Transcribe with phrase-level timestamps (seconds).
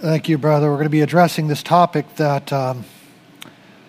[0.00, 0.68] Thank you, brother.
[0.68, 2.84] We're going to be addressing this topic that um,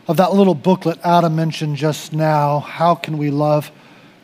[0.08, 2.62] of that little booklet Adam mentioned just now.
[2.62, 3.72] How can we love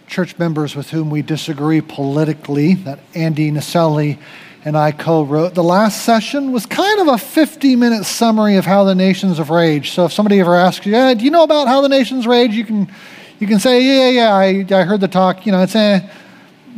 [0.07, 2.73] church members with whom we disagree politically?
[2.73, 4.17] That Andy Naselli
[4.63, 5.53] and I co-wrote.
[5.53, 9.93] The last session was kind of a 50-minute summary of how the nations have raged.
[9.93, 12.53] So if somebody ever asks you, yeah, "Do you know about how the nations rage?"
[12.53, 12.91] You can
[13.37, 15.99] you can say, "Yeah, yeah, I, I heard the talk." You know, it's eh.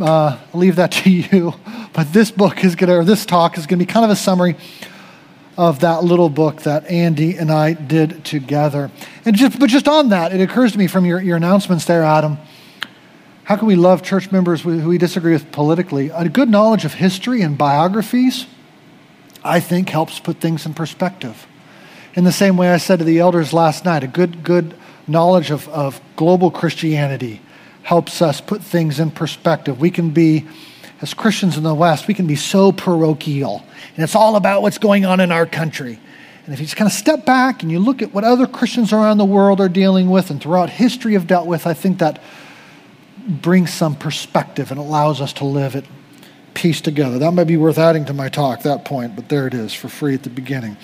[0.01, 1.53] Uh, I'll leave that to you.
[1.93, 4.11] But this book is going to, or this talk is going to be kind of
[4.11, 4.57] a summary
[5.57, 8.91] of that little book that Andy and I did together.
[9.25, 12.03] And just, but just on that, it occurs to me from your, your announcements there,
[12.03, 12.37] Adam,
[13.43, 16.09] how can we love church members who we disagree with politically?
[16.09, 18.45] A good knowledge of history and biographies,
[19.43, 21.47] I think, helps put things in perspective.
[22.13, 24.75] In the same way I said to the elders last night, a good, good
[25.07, 27.41] knowledge of, of global Christianity
[27.83, 29.79] helps us put things in perspective.
[29.79, 30.45] We can be
[31.01, 33.63] as Christians in the West, we can be so parochial,
[33.95, 35.99] and it's all about what's going on in our country.
[36.45, 38.93] And if you just kind of step back and you look at what other Christians
[38.93, 42.21] around the world are dealing with and throughout history have dealt with, I think that
[43.27, 45.83] brings some perspective and allows us to live at
[46.53, 47.19] peace together.
[47.19, 49.89] That might be worth adding to my talk, that point, but there it is for
[49.89, 50.77] free at the beginning.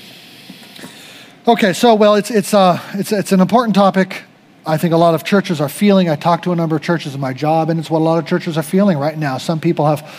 [1.48, 4.24] Okay, so, well, it's, it's, uh, it's, it's an important topic.
[4.66, 6.10] I think a lot of churches are feeling.
[6.10, 8.18] I talked to a number of churches in my job, and it's what a lot
[8.18, 9.38] of churches are feeling right now.
[9.38, 10.10] Some people have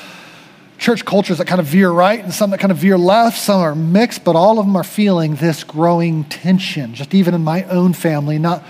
[0.76, 3.38] church cultures that kind of veer right and some that kind of veer left.
[3.38, 6.94] Some are mixed, but all of them are feeling this growing tension.
[6.94, 8.62] Just even in my own family, not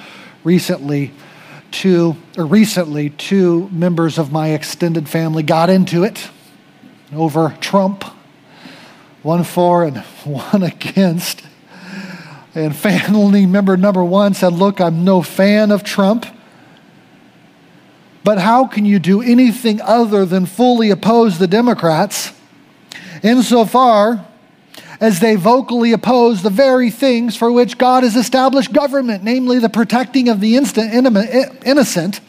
[0.45, 1.11] recently,
[1.73, 6.31] two or recently, two members of my extended family got into it
[7.13, 8.05] over Trump,
[9.23, 11.43] one for and one against.
[12.55, 16.27] And family member number one said, Look, I'm no fan of Trump.
[18.23, 22.33] But how can you do anything other than fully oppose the Democrats
[23.23, 24.25] insofar
[24.99, 29.69] as they vocally oppose the very things for which God has established government, namely the
[29.69, 32.21] protecting of the innocent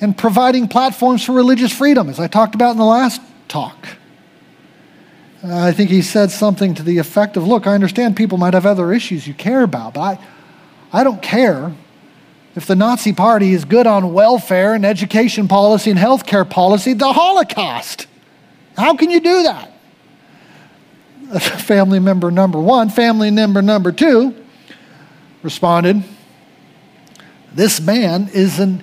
[0.00, 3.88] and providing platforms for religious freedom, as I talked about in the last talk?
[5.42, 8.66] I think he said something to the effect of Look, I understand people might have
[8.66, 10.18] other issues you care about, but I,
[10.92, 11.72] I don't care
[12.54, 17.12] if the Nazi Party is good on welfare and education policy and healthcare policy, the
[17.12, 18.06] Holocaust.
[18.76, 19.72] How can you do that?
[21.60, 24.34] Family member number one, family member number two
[25.42, 26.02] responded,
[27.54, 28.82] This man is an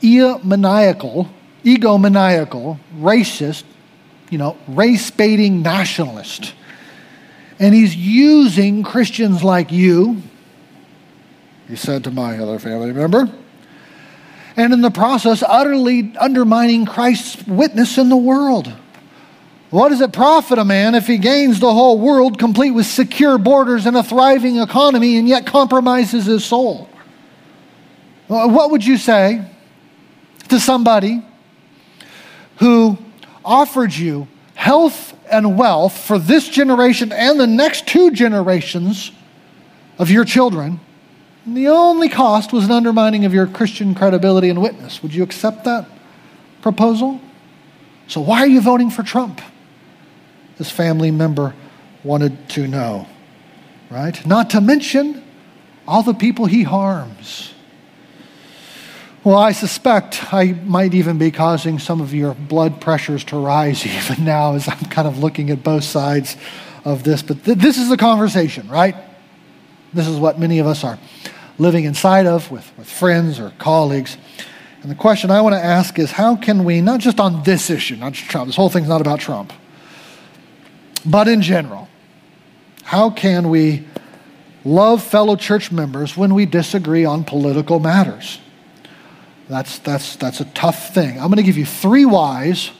[0.00, 1.28] egomaniacal,
[1.64, 3.64] egomaniacal, racist,
[4.30, 6.54] you know, race baiting nationalist.
[7.58, 10.22] And he's using Christians like you,
[11.68, 13.30] he said to my other family member,
[14.56, 18.72] and in the process, utterly undermining Christ's witness in the world.
[19.70, 23.36] What does it profit a man if he gains the whole world complete with secure
[23.36, 26.88] borders and a thriving economy and yet compromises his soul?
[28.28, 29.44] What would you say
[30.48, 31.22] to somebody
[32.56, 32.98] who
[33.48, 39.10] offered you health and wealth for this generation and the next two generations
[39.98, 40.78] of your children,
[41.44, 45.02] and the only cost was an undermining of your Christian credibility and witness.
[45.02, 45.88] Would you accept that
[46.60, 47.20] proposal?
[48.06, 49.40] So, why are you voting for Trump?
[50.58, 51.54] This family member
[52.04, 53.06] wanted to know,
[53.90, 54.24] right?
[54.26, 55.24] Not to mention
[55.86, 57.54] all the people he harms.
[59.28, 63.84] Well, I suspect I might even be causing some of your blood pressures to rise
[64.08, 66.38] even now as I'm kind of looking at both sides
[66.82, 67.20] of this.
[67.20, 68.96] But th- this is the conversation, right?
[69.92, 70.98] This is what many of us are
[71.58, 74.16] living inside of with, with friends or colleagues.
[74.80, 77.68] And the question I want to ask is how can we, not just on this
[77.68, 79.52] issue, not just Trump, this whole thing's not about Trump,
[81.04, 81.86] but in general,
[82.82, 83.86] how can we
[84.64, 88.38] love fellow church members when we disagree on political matters?
[89.48, 91.18] That's, that's, that's a tough thing.
[91.18, 92.70] I'm going to give you three whys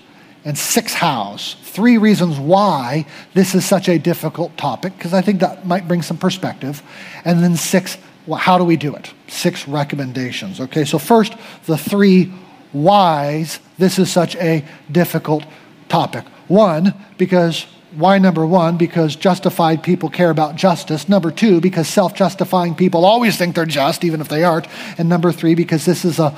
[0.44, 1.56] and six hows.
[1.62, 6.02] Three reasons why this is such a difficult topic, because I think that might bring
[6.02, 6.82] some perspective.
[7.25, 7.96] And then six,
[8.26, 9.12] well, how do we do it?
[9.28, 10.60] Six recommendations.
[10.60, 11.34] Okay, so first,
[11.66, 12.32] the three
[12.72, 15.44] whys this is such a difficult
[15.88, 16.25] topic.
[16.48, 17.66] One, because
[17.96, 18.76] why number one?
[18.76, 21.08] Because justified people care about justice.
[21.08, 24.67] Number two, because self justifying people always think they're just, even if they aren't.
[24.99, 26.37] And number three, because this is a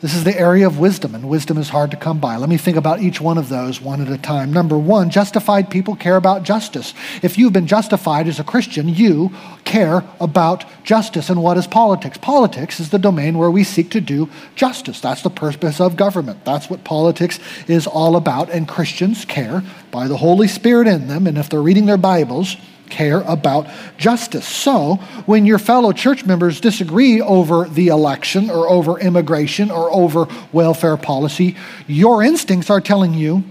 [0.00, 2.36] This is the area of wisdom, and wisdom is hard to come by.
[2.36, 4.52] Let me think about each one of those one at a time.
[4.52, 6.94] Number one, justified people care about justice.
[7.20, 9.32] If you've been justified as a Christian, you
[9.64, 11.30] care about justice.
[11.30, 12.16] And what is politics?
[12.16, 15.00] Politics is the domain where we seek to do justice.
[15.00, 16.44] That's the purpose of government.
[16.44, 18.50] That's what politics is all about.
[18.50, 22.56] And Christians care by the Holy Spirit in them, and if they're reading their Bibles,
[22.88, 24.46] care about justice.
[24.46, 24.96] So,
[25.26, 30.96] when your fellow church members disagree over the election or over immigration or over welfare
[30.96, 31.56] policy,
[31.86, 33.44] your instincts are telling you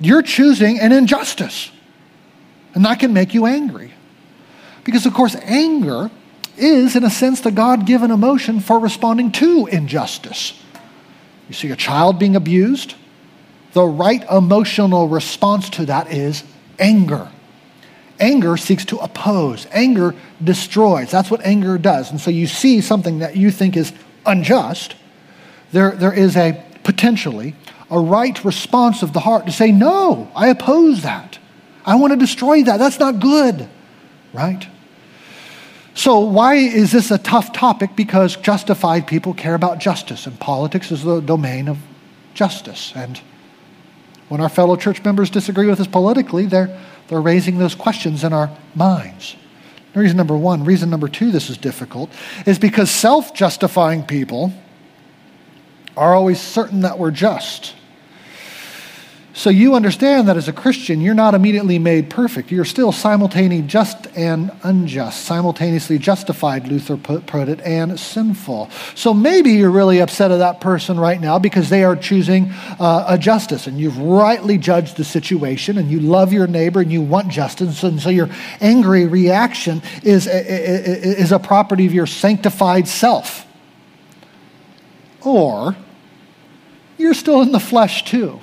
[0.00, 1.70] you're choosing an injustice.
[2.74, 3.92] And that can make you angry.
[4.84, 6.10] Because, of course, anger
[6.56, 10.60] is, in a sense, the God given emotion for responding to injustice.
[11.48, 12.94] You see a child being abused,
[13.72, 16.42] the right emotional response to that is
[16.78, 17.28] anger.
[18.20, 21.10] Anger seeks to oppose, anger destroys.
[21.10, 22.10] That's what anger does.
[22.10, 23.92] And so you see something that you think is
[24.26, 24.94] unjust,
[25.72, 27.54] there, there is a potentially
[27.90, 31.38] a right response of the heart to say, No, I oppose that.
[31.84, 32.78] I want to destroy that.
[32.78, 33.68] That's not good,
[34.32, 34.66] right?
[35.94, 37.94] So, why is this a tough topic?
[37.96, 41.78] Because justified people care about justice, and politics is the domain of
[42.32, 42.92] justice.
[42.96, 43.20] And
[44.28, 46.78] when our fellow church members disagree with us politically, they're
[47.12, 49.36] they're raising those questions in our minds.
[49.94, 50.64] Reason number one.
[50.64, 52.10] Reason number two, this is difficult,
[52.46, 54.50] is because self justifying people
[55.94, 57.74] are always certain that we're just.
[59.34, 62.50] So you understand that as a Christian, you're not immediately made perfect.
[62.50, 68.68] You're still simultaneously just and unjust, simultaneously justified, Luther put, it, and sinful.
[68.94, 73.06] So maybe you're really upset at that person right now because they are choosing uh,
[73.08, 77.00] a justice, and you've rightly judged the situation, and you love your neighbor, and you
[77.00, 78.28] want justice, and so your
[78.60, 83.46] angry reaction is a, is a property of your sanctified self.
[85.22, 85.74] Or
[86.98, 88.40] you're still in the flesh too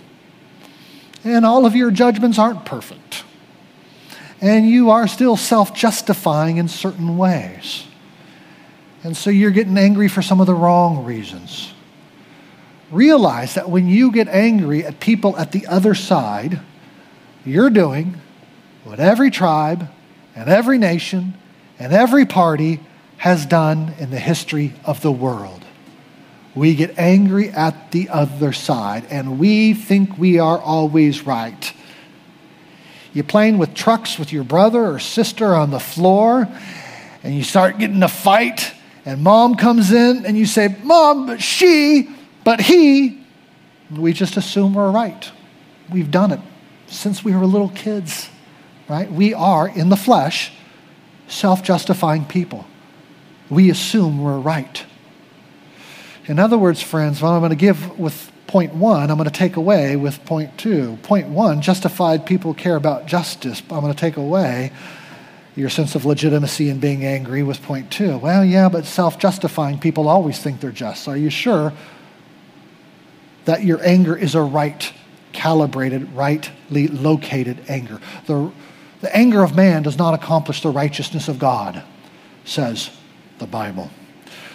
[1.23, 3.23] and all of your judgments aren't perfect.
[4.41, 7.85] And you are still self justifying in certain ways.
[9.03, 11.73] And so you're getting angry for some of the wrong reasons.
[12.91, 16.59] Realize that when you get angry at people at the other side,
[17.45, 18.19] you're doing
[18.83, 19.87] what every tribe
[20.35, 21.33] and every nation
[21.77, 22.79] and every party
[23.17, 25.63] has done in the history of the world
[26.55, 31.73] we get angry at the other side and we think we are always right.
[33.13, 36.47] You're playing with trucks with your brother or sister on the floor
[37.23, 38.73] and you start getting a fight
[39.05, 42.09] and mom comes in and you say, Mom, but she,
[42.43, 43.25] but he.
[43.89, 45.31] We just assume we're right.
[45.91, 46.39] We've done it
[46.87, 48.29] since we were little kids,
[48.87, 49.11] right?
[49.11, 50.51] We are, in the flesh,
[51.27, 52.65] self justifying people.
[53.49, 54.85] We assume we're right.
[56.29, 59.35] In other words, friends, what I'm going to give with point one, I'm going to
[59.35, 60.97] take away with point two.
[61.01, 63.63] Point one, justified people care about justice.
[63.71, 64.71] I'm going to take away
[65.55, 68.19] your sense of legitimacy in being angry with point two.
[68.19, 71.07] Well, yeah, but self justifying people always think they're just.
[71.07, 71.73] Are you sure
[73.45, 74.93] that your anger is a right
[75.33, 77.99] calibrated, rightly located anger?
[78.27, 78.51] The,
[79.01, 81.81] the anger of man does not accomplish the righteousness of God,
[82.45, 82.91] says
[83.39, 83.89] the Bible.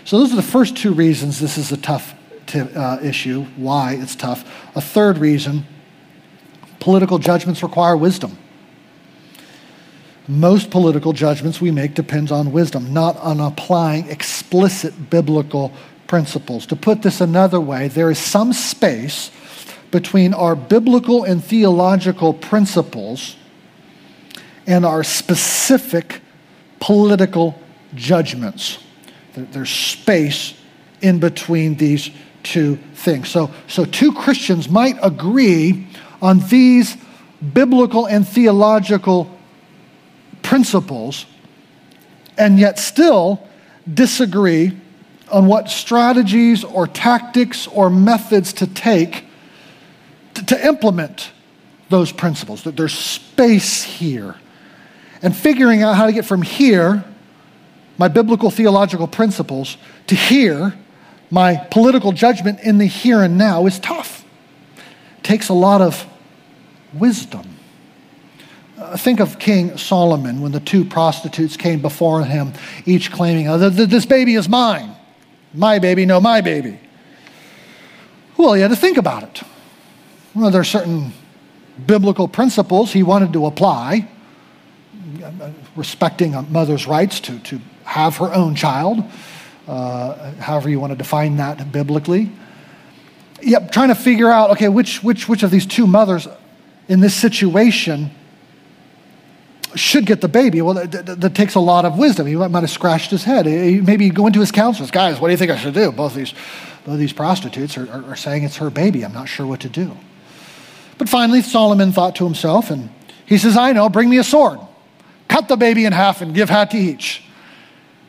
[0.05, 2.15] So, those are the first two reasons this is a tough
[2.47, 4.45] t- uh, issue, why it's tough.
[4.77, 5.67] A third reason
[6.79, 8.37] political judgments require wisdom.
[10.29, 15.73] Most political judgments we make depends on wisdom, not on applying explicit biblical
[16.07, 16.67] principles.
[16.67, 19.31] To put this another way, there is some space
[19.91, 23.37] between our biblical and theological principles
[24.67, 26.21] and our specific
[26.81, 27.59] political
[27.95, 28.79] judgments.
[29.35, 30.55] There's space
[31.01, 32.11] in between these
[32.43, 33.29] two things.
[33.29, 35.87] So, so two Christians might agree
[36.23, 36.97] on these
[37.53, 39.31] biblical and theological
[40.43, 41.27] principles
[42.39, 43.47] and yet still
[43.93, 44.77] disagree
[45.31, 49.25] on what strategies or tactics or methods to take
[50.35, 51.31] to, to implement
[51.89, 52.63] those principles.
[52.63, 54.37] That there's space here.
[55.23, 57.05] And figuring out how to get from here
[57.99, 60.75] my biblical theological principles to here
[61.35, 64.25] my political judgment in the here and now is tough.
[65.19, 66.07] It takes a lot of
[66.93, 67.57] wisdom.
[68.79, 72.53] Uh, think of King Solomon when the two prostitutes came before him,
[72.87, 74.95] each claiming, oh, This baby is mine.
[75.53, 76.79] My baby, no, my baby.
[78.37, 79.43] Well, he had to think about it.
[80.35, 81.13] Well, there are certain
[81.85, 84.09] biblical principles he wanted to apply,
[85.23, 87.61] uh, respecting a mother's rights to, to
[87.95, 89.05] have her own child,
[89.69, 92.29] uh, however you want to define that biblically.
[93.41, 96.27] yep, trying to figure out, okay, which, which, which of these two mothers
[96.89, 98.11] in this situation
[99.77, 100.61] should get the baby.
[100.61, 102.27] Well, that, that, that, takes a lot of wisdom.
[102.27, 103.47] He might, might have scratched his head.
[103.47, 104.91] He, maybe go into his counselors.
[104.91, 105.93] Guys, what do you think I should do?
[105.93, 106.35] Both these,
[106.85, 109.05] both these prostitutes are, are, are saying it's her baby.
[109.05, 109.97] I'm not sure what to do.
[110.99, 112.91] But finally, Solomon thought to himself, and
[113.25, 114.59] he says, I know, bring me a sword.
[115.29, 117.25] Cut the baby in half and give half to each.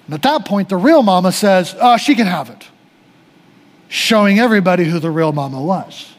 [0.05, 2.67] And at that point, the real mama says, oh, she can have it.
[3.87, 6.13] Showing everybody who the real mama was,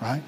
[0.00, 0.22] right?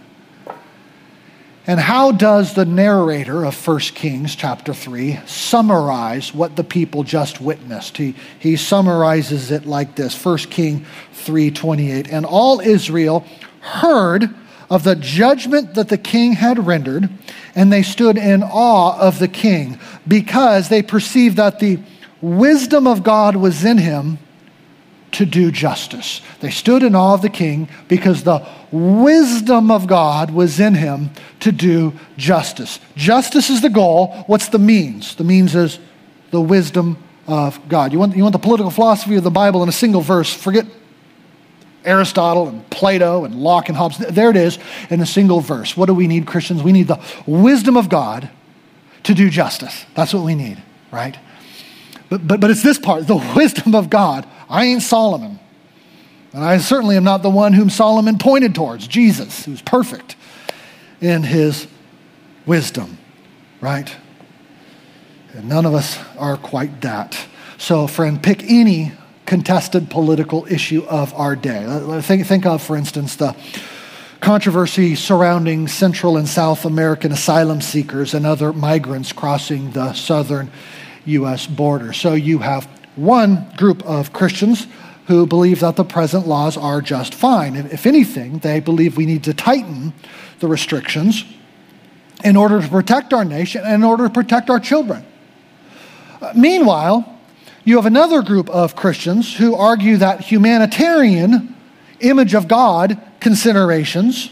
[1.67, 7.41] And how does the narrator of 1 Kings chapter 3 summarize what the people just
[7.41, 7.97] witnessed?
[7.97, 10.85] He, he summarizes it like this 1 King
[11.15, 12.13] 3:28.
[12.13, 13.25] And all Israel
[13.61, 14.29] heard
[14.69, 17.09] of the judgment that the king had rendered,
[17.55, 21.79] and they stood in awe of the king because they perceived that the
[22.25, 24.19] wisdom of God was in him
[25.13, 26.21] to do justice.
[26.41, 31.11] They stood in awe of the king because the wisdom of God was in him
[31.41, 32.81] to do justice.
[32.97, 34.25] Justice is the goal.
[34.27, 35.15] What's the means?
[35.15, 35.79] The means is
[36.31, 37.93] the wisdom of God.
[37.93, 40.35] You want, you want the political philosophy of the Bible in a single verse?
[40.35, 40.67] Forget
[41.85, 43.99] Aristotle and Plato and Locke and Hobbes.
[43.99, 44.59] There it is
[44.91, 45.77] in a single verse.
[45.77, 46.63] What do we need, Christians?
[46.63, 48.31] We need the wisdom of God
[49.05, 49.85] to do justice.
[49.95, 51.17] That's what we need, right?
[52.09, 54.27] But, but, but it's this part the wisdom of God.
[54.49, 55.39] I ain't Solomon.
[56.33, 60.17] And I certainly am not the one whom Solomon pointed towards, Jesus, who's perfect
[61.01, 61.69] in his
[62.45, 62.99] wisdom,
[63.61, 63.95] right?
[65.33, 67.17] And none of us are quite that.
[67.57, 68.93] So, friend, pick any
[69.27, 72.01] contested political issue of our day.
[72.03, 73.37] Think, think of, for instance, the
[74.21, 80.51] controversy surrounding Central and South American asylum seekers and other migrants crossing the southern
[81.05, 81.47] U.S.
[81.47, 81.93] border.
[81.93, 84.67] So you have one group of Christians
[85.07, 87.57] who believe that the present laws are just fine.
[87.57, 89.93] If anything, they believe we need to tighten
[90.41, 91.25] the restrictions
[92.25, 95.05] in order to protect our nation and in order to protect our children.
[96.21, 97.19] Uh, meanwhile,
[97.65, 101.55] you have another group of Christians who argue that humanitarian
[102.01, 104.31] image of God considerations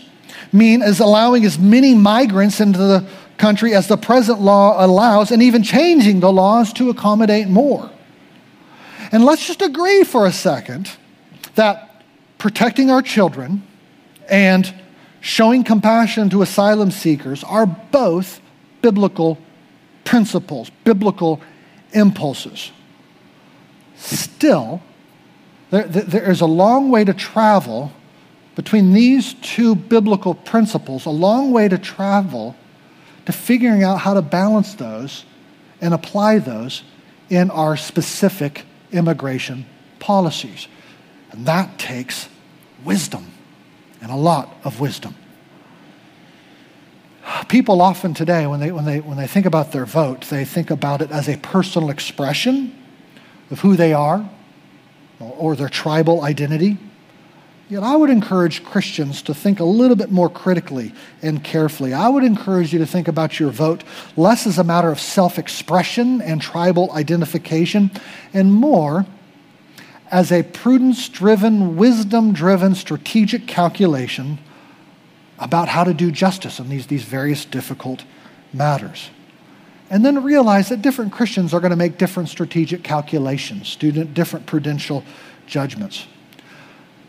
[0.52, 3.06] mean as allowing as many migrants into the
[3.42, 7.90] country as the present law allows and even changing the laws to accommodate more.
[9.10, 10.88] And let's just agree for a second
[11.56, 12.04] that
[12.38, 13.64] protecting our children
[14.28, 14.72] and
[15.20, 18.40] showing compassion to asylum seekers are both
[18.80, 19.38] biblical
[20.04, 21.40] principles, biblical
[21.92, 22.70] impulses.
[23.96, 24.80] Still,
[25.70, 27.90] there, there is a long way to travel
[28.54, 32.54] between these two biblical principles, a long way to travel
[33.26, 35.24] to figuring out how to balance those
[35.80, 36.82] and apply those
[37.28, 39.66] in our specific immigration
[39.98, 40.68] policies.
[41.30, 42.28] And that takes
[42.84, 43.32] wisdom
[44.00, 45.14] and a lot of wisdom.
[47.48, 50.70] People often today, when they, when, they, when they think about their vote, they think
[50.70, 52.76] about it as a personal expression
[53.50, 54.28] of who they are
[55.20, 56.78] or their tribal identity.
[57.72, 61.94] Yet I would encourage Christians to think a little bit more critically and carefully.
[61.94, 63.82] I would encourage you to think about your vote
[64.14, 67.90] less as a matter of self expression and tribal identification,
[68.34, 69.06] and more
[70.10, 74.38] as a prudence driven, wisdom driven, strategic calculation
[75.38, 78.04] about how to do justice in these, these various difficult
[78.52, 79.08] matters.
[79.88, 85.04] And then realize that different Christians are going to make different strategic calculations, different prudential
[85.46, 86.06] judgments.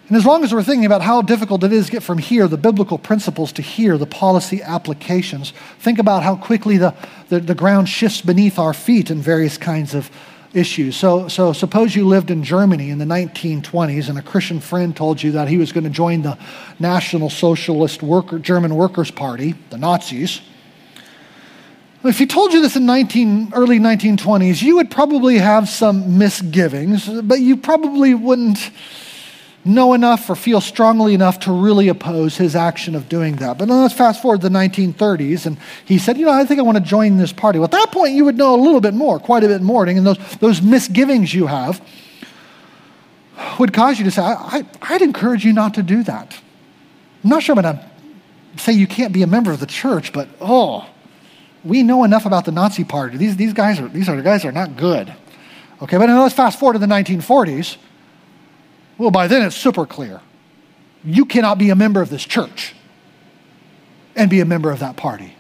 [0.10, 2.48] And as long as we're thinking about how difficult it is to get from here,
[2.48, 6.94] the biblical principles, to here, the policy applications, think about how quickly the,
[7.30, 10.12] the, the, ground shifts beneath our feet in various kinds of
[10.54, 10.98] issues.
[10.98, 15.24] So, so suppose you lived in Germany in the 1920s and a Christian friend told
[15.24, 16.38] you that he was going to join the
[16.80, 20.42] National Socialist Worker, German Workers' Party, the Nazis.
[22.04, 27.08] If he told you this in 19, early 1920s, you would probably have some misgivings,
[27.22, 28.70] but you probably wouldn't
[29.66, 33.58] know enough or feel strongly enough to really oppose his action of doing that.
[33.58, 36.60] But then let's fast forward to the 1930s, and he said, You know, I think
[36.60, 37.60] I want to join this party.
[37.60, 39.86] Well, at that point, you would know a little bit more, quite a bit more,
[39.86, 41.82] and those, those misgivings you have
[43.60, 46.38] would cause you to say, I, would encourage you not to do that.
[47.24, 50.14] I'm not sure I'm going to say you can't be a member of the church,
[50.14, 50.88] but oh,
[51.64, 53.18] we know enough about the Nazi party.
[53.18, 55.14] These, these guys are these are guys are not good.
[55.82, 57.78] Okay, but now let's fast forward to the 1940s.
[58.98, 60.22] Well, by then it's super clear.
[61.04, 62.76] You cannot be a member of this church
[64.16, 65.36] and be a member of that party.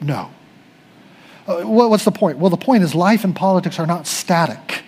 [0.00, 0.30] No.
[1.46, 2.38] Uh, what's the point?
[2.38, 4.82] Well, the point is life and politics are not static.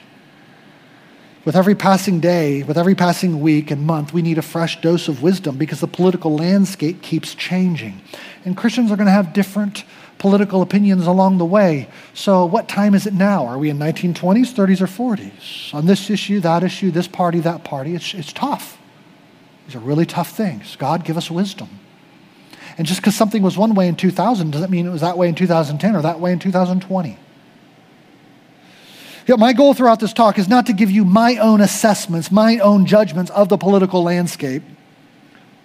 [1.47, 5.09] With every passing day, with every passing week and month, we need a fresh dose
[5.09, 8.03] of wisdom because the political landscape keeps changing.
[8.45, 9.85] And Christians are going to have different
[10.21, 11.89] political opinions along the way.
[12.15, 13.47] So, what time is it now?
[13.47, 15.75] Are we in 1920s, 30s, or 40s?
[15.75, 17.97] On this issue, that issue, this party, that party?
[17.97, 18.79] It's, it's tough.
[19.67, 20.77] These are really tough things.
[20.77, 21.69] God, give us wisdom.
[22.79, 25.29] And just because something was one way in 2000 doesn't mean it was that way
[25.29, 27.19] in 2010 or that way in 2020.
[29.27, 32.59] Yet my goal throughout this talk is not to give you my own assessments, my
[32.59, 34.63] own judgments of the political landscape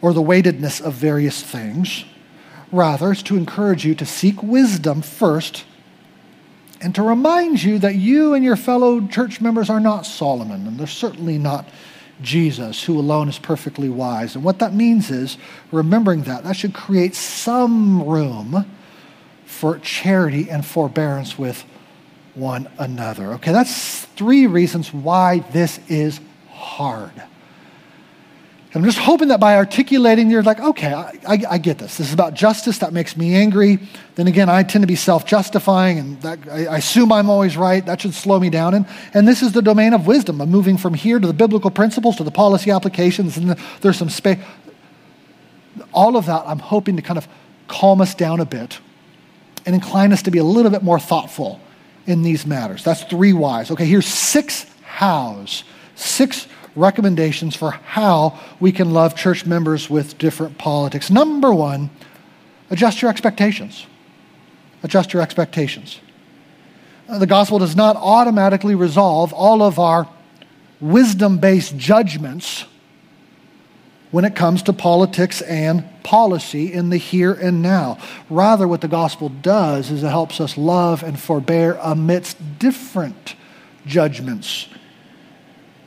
[0.02, 2.06] or the weightedness of various things.
[2.72, 5.66] Rather, it's to encourage you to seek wisdom first
[6.82, 10.80] and to remind you that you and your fellow church members are not Solomon, and
[10.80, 11.66] they're certainly not
[12.22, 14.36] Jesus, who alone is perfectly wise.
[14.36, 15.38] And what that means is
[15.72, 18.66] remembering that, that should create some room
[19.46, 21.64] for charity and forbearance with
[22.36, 23.34] one another.
[23.34, 26.20] Okay, that's three reasons why this is
[26.52, 27.12] hard.
[28.76, 31.98] I'm just hoping that by articulating, you're like, okay, I, I, I, get this.
[31.98, 32.80] This is about justice.
[32.80, 33.80] That makes me angry.
[34.16, 37.56] Then again, I tend to be self justifying and that, I, I, assume I'm always
[37.56, 37.86] right.
[37.86, 38.74] That should slow me down.
[38.74, 40.42] And, and this is the domain of wisdom.
[40.42, 43.98] I'm moving from here to the biblical principles to the policy applications, and the, there's
[43.98, 44.40] some space.
[45.94, 47.30] All of that, I'm hoping to kind of
[47.70, 48.80] calm us down a bit
[49.66, 51.62] and incline us to be a little bit more thoughtful
[52.08, 52.84] in these matters.
[52.84, 53.72] That's three whys.
[53.72, 55.64] Okay, here's six hows,
[55.96, 61.10] six recommendations for how we can love church members with different politics.
[61.10, 61.90] Number one,
[62.70, 63.86] adjust your expectations.
[64.84, 66.00] Adjust your expectations.
[67.08, 70.08] Uh, the gospel does not automatically resolve all of our
[70.82, 72.66] wisdom based judgments
[74.12, 77.98] when it comes to politics and policy in the here and now.
[78.30, 83.36] Rather, what the gospel does is it helps us love and forbear amidst different
[83.86, 84.68] judgments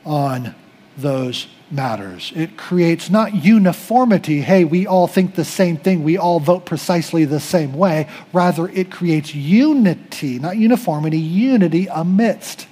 [0.05, 0.53] on
[1.01, 2.31] those matters.
[2.35, 7.25] It creates not uniformity, hey, we all think the same thing, we all vote precisely
[7.25, 8.07] the same way.
[8.33, 12.67] Rather, it creates unity, not uniformity, unity amidst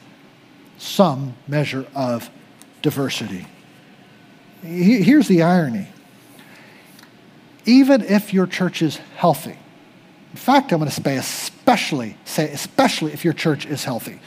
[0.77, 2.29] some measure of
[2.81, 3.45] diversity.
[4.61, 5.87] Here's the irony
[7.65, 9.57] even if your church is healthy,
[10.31, 14.19] in fact, I'm going to say especially, say especially if your church is healthy,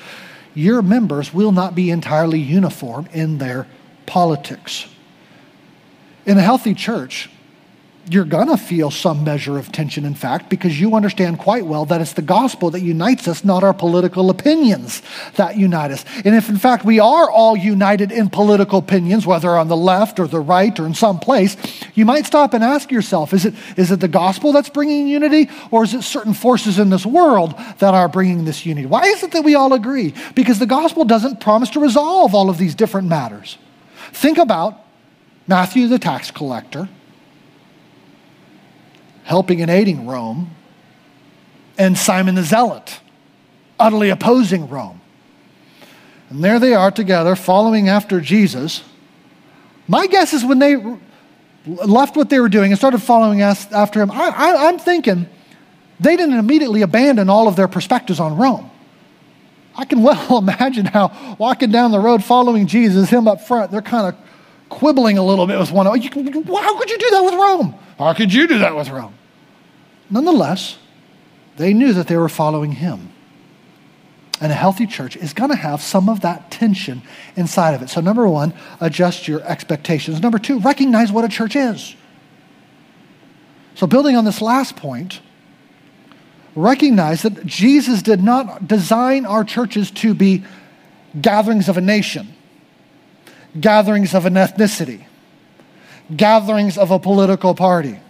[0.54, 3.66] your members will not be entirely uniform in their
[4.06, 4.86] politics.
[6.26, 7.30] In a healthy church,
[8.08, 11.84] you're going to feel some measure of tension, in fact, because you understand quite well
[11.86, 15.02] that it's the gospel that unites us, not our political opinions
[15.36, 16.04] that unite us.
[16.24, 20.18] And if, in fact, we are all united in political opinions, whether on the left
[20.18, 21.56] or the right or in some place,
[21.94, 25.48] you might stop and ask yourself is it, is it the gospel that's bringing unity,
[25.70, 28.86] or is it certain forces in this world that are bringing this unity?
[28.86, 30.14] Why is it that we all agree?
[30.34, 33.56] Because the gospel doesn't promise to resolve all of these different matters.
[34.12, 34.84] Think about
[35.46, 36.88] Matthew the tax collector
[39.30, 40.50] helping and aiding Rome,
[41.78, 42.98] and Simon the Zealot
[43.78, 45.00] utterly opposing Rome.
[46.30, 48.82] And there they are together following after Jesus.
[49.86, 50.76] My guess is when they
[51.64, 55.28] left what they were doing and started following after him, I, am thinking
[56.00, 58.68] they didn't immediately abandon all of their perspectives on Rome.
[59.80, 63.80] I can well imagine how walking down the road following Jesus, him up front, they're
[63.80, 64.20] kind of
[64.68, 65.98] quibbling a little bit with one another.
[65.98, 67.74] How could you do that with Rome?
[67.98, 69.14] How could you do that with Rome?
[70.10, 70.76] Nonetheless,
[71.56, 73.10] they knew that they were following him.
[74.42, 77.02] And a healthy church is going to have some of that tension
[77.34, 77.88] inside of it.
[77.88, 80.20] So, number one, adjust your expectations.
[80.20, 81.94] Number two, recognize what a church is.
[83.74, 85.20] So, building on this last point,
[86.54, 90.44] recognize that Jesus did not design our churches to be
[91.20, 92.34] gatherings of a nation,
[93.58, 95.04] gatherings of an ethnicity,
[96.14, 98.00] gatherings of a political party.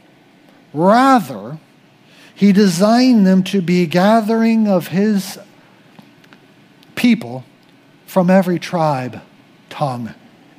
[0.72, 1.58] Rather,
[2.34, 5.38] he designed them to be gathering of his
[6.94, 7.44] people
[8.06, 9.20] from every tribe,
[9.68, 10.14] tongue,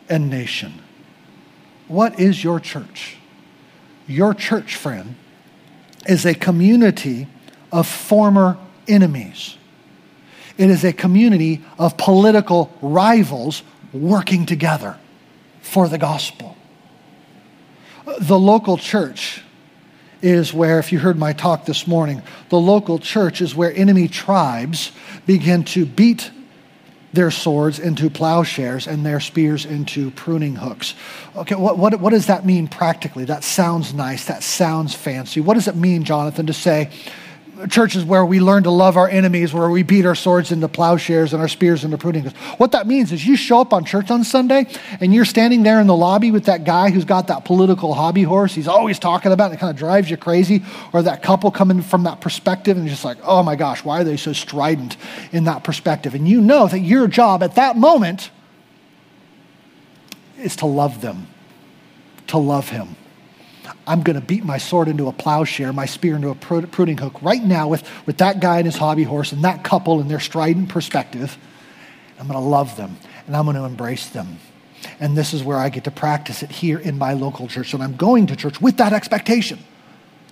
[0.10, 0.82] and nation.
[1.88, 3.18] What is your church?
[4.08, 5.16] Your church, friend,
[6.06, 7.28] is a community
[7.72, 8.58] of former
[8.88, 9.58] enemies.
[10.58, 14.98] It is a community of political rivals working together
[15.62, 16.58] for the gospel.
[18.20, 19.42] The local church
[20.22, 24.08] is where, if you heard my talk this morning, the local church is where enemy
[24.08, 24.92] tribes
[25.26, 26.32] begin to beat
[27.14, 30.96] their swords into plowshares and their spears into pruning hooks.
[31.36, 33.26] Okay, what, what, what does that mean practically?
[33.26, 34.26] That sounds nice.
[34.26, 35.42] That sounds fancy.
[35.42, 36.90] What does it mean, Jonathan, to say
[37.70, 41.34] churches where we learn to love our enemies, where we beat our swords into plowshares
[41.34, 42.38] and our spears into pruning hooks.
[42.58, 44.68] What that means is you show up on church on Sunday
[45.00, 48.24] and you're standing there in the lobby with that guy who's got that political hobby
[48.24, 51.52] horse he's always talking about and it kind of drives you crazy, or that couple
[51.52, 54.98] coming from that perspective and just like, oh my gosh, why are they so strident
[55.32, 56.16] in that perspective?
[56.16, 58.32] And you know that your job at that moment
[60.38, 61.28] is to love them,
[62.28, 62.96] to love him
[63.88, 67.22] I'm going to beat my sword into a plowshare, my spear into a pruning hook
[67.22, 70.20] right now with, with that guy and his hobby horse and that couple and their
[70.20, 71.38] strident perspective.
[72.20, 74.38] I'm going to love them and I'm going to embrace them.
[75.00, 77.74] And this is where I get to practice it here in my local church.
[77.74, 79.60] And I'm going to church with that expectation.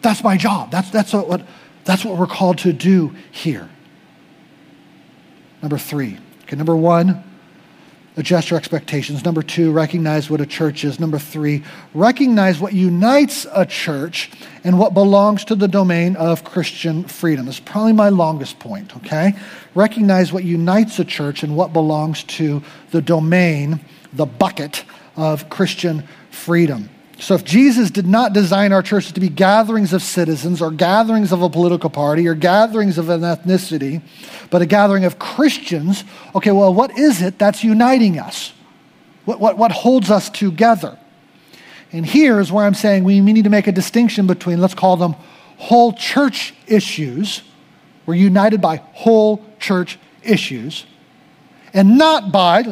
[0.01, 0.71] That's my job.
[0.71, 1.41] That's, that's, what,
[1.85, 3.69] that's what we're called to do here.
[5.61, 6.17] Number three.
[6.43, 7.23] Okay, number one,
[8.19, 9.23] adjust your expectations.
[9.23, 10.99] Number two, recognize what a church is.
[10.99, 14.29] Number three, recognize what unites a church
[14.63, 17.45] and what belongs to the domain of Christian freedom.
[17.45, 19.33] This is probably my longest point, okay?
[19.73, 23.79] Recognize what unites a church and what belongs to the domain,
[24.13, 24.83] the bucket
[25.15, 26.89] of Christian freedom.
[27.19, 31.33] So, if Jesus did not design our churches to be gatherings of citizens or gatherings
[31.33, 34.01] of a political party or gatherings of an ethnicity,
[34.49, 38.53] but a gathering of Christians, okay, well, what is it that's uniting us?
[39.25, 40.97] What, what, what holds us together?
[41.91, 44.95] And here is where I'm saying we need to make a distinction between, let's call
[44.95, 45.13] them
[45.57, 47.43] whole church issues.
[48.05, 50.85] We're united by whole church issues,
[51.73, 52.63] and not by,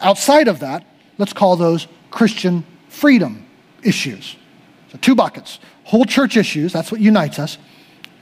[0.00, 0.86] outside of that,
[1.18, 3.46] let's call those Christian freedom
[3.82, 4.36] issues.
[4.92, 7.58] So, two buckets whole church issues, that's what unites us.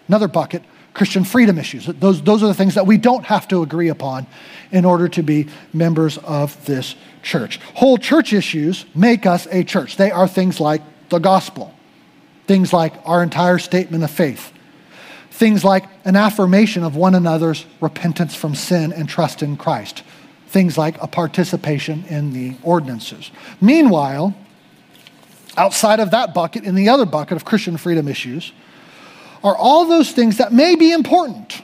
[0.08, 0.62] Another bucket,
[0.94, 1.84] Christian freedom issues.
[1.84, 4.26] Those, those are the things that we don't have to agree upon
[4.72, 7.60] in order to be members of this church.
[7.74, 9.96] Whole church issues make us a church.
[9.96, 11.74] They are things like the gospel,
[12.46, 14.50] things like our entire statement of faith,
[15.30, 20.02] things like an affirmation of one another's repentance from sin and trust in Christ,
[20.46, 23.30] things like a participation in the ordinances.
[23.60, 24.34] Meanwhile,
[25.58, 28.52] outside of that bucket, in the other bucket of Christian freedom issues,
[29.44, 31.62] are all those things that may be important.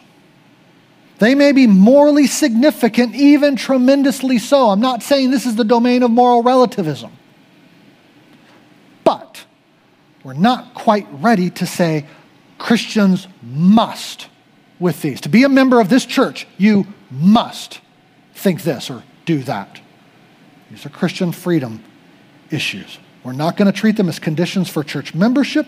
[1.19, 4.69] They may be morally significant, even tremendously so.
[4.69, 7.13] I'm not saying this is the domain of moral relativism.
[9.05, 9.45] But
[10.23, 12.07] we're not quite ready to say
[12.59, 14.29] Christians must
[14.79, 15.21] with these.
[15.23, 17.81] To be a member of this church, you must
[18.35, 19.81] think this or do that.
[20.71, 21.83] These are Christian freedom
[22.51, 22.99] issues.
[23.25, 25.67] We're not going to treat them as conditions for church membership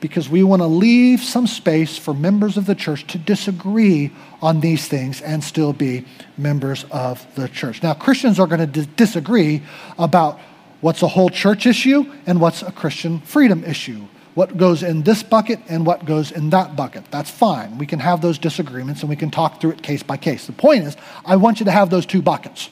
[0.00, 4.12] because we want to leave some space for members of the church to disagree
[4.42, 6.04] on these things and still be
[6.36, 7.82] members of the church.
[7.82, 9.62] Now, Christians are going to d- disagree
[9.98, 10.38] about
[10.82, 14.06] what's a whole church issue and what's a Christian freedom issue.
[14.34, 17.10] What goes in this bucket and what goes in that bucket.
[17.10, 17.78] That's fine.
[17.78, 20.46] We can have those disagreements and we can talk through it case by case.
[20.46, 22.68] The point is, I want you to have those two buckets.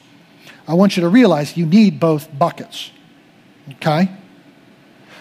[0.67, 2.91] I want you to realize you need both buckets.
[3.73, 4.09] Okay?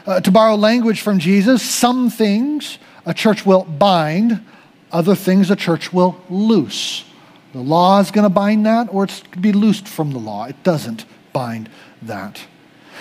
[0.06, 4.44] Uh, to borrow language from Jesus, some things a church will bind,
[4.92, 7.04] other things a church will loose.
[7.52, 10.18] The law is going to bind that, or it's going to be loosed from the
[10.18, 10.44] law.
[10.44, 11.70] It doesn't bind
[12.02, 12.46] that.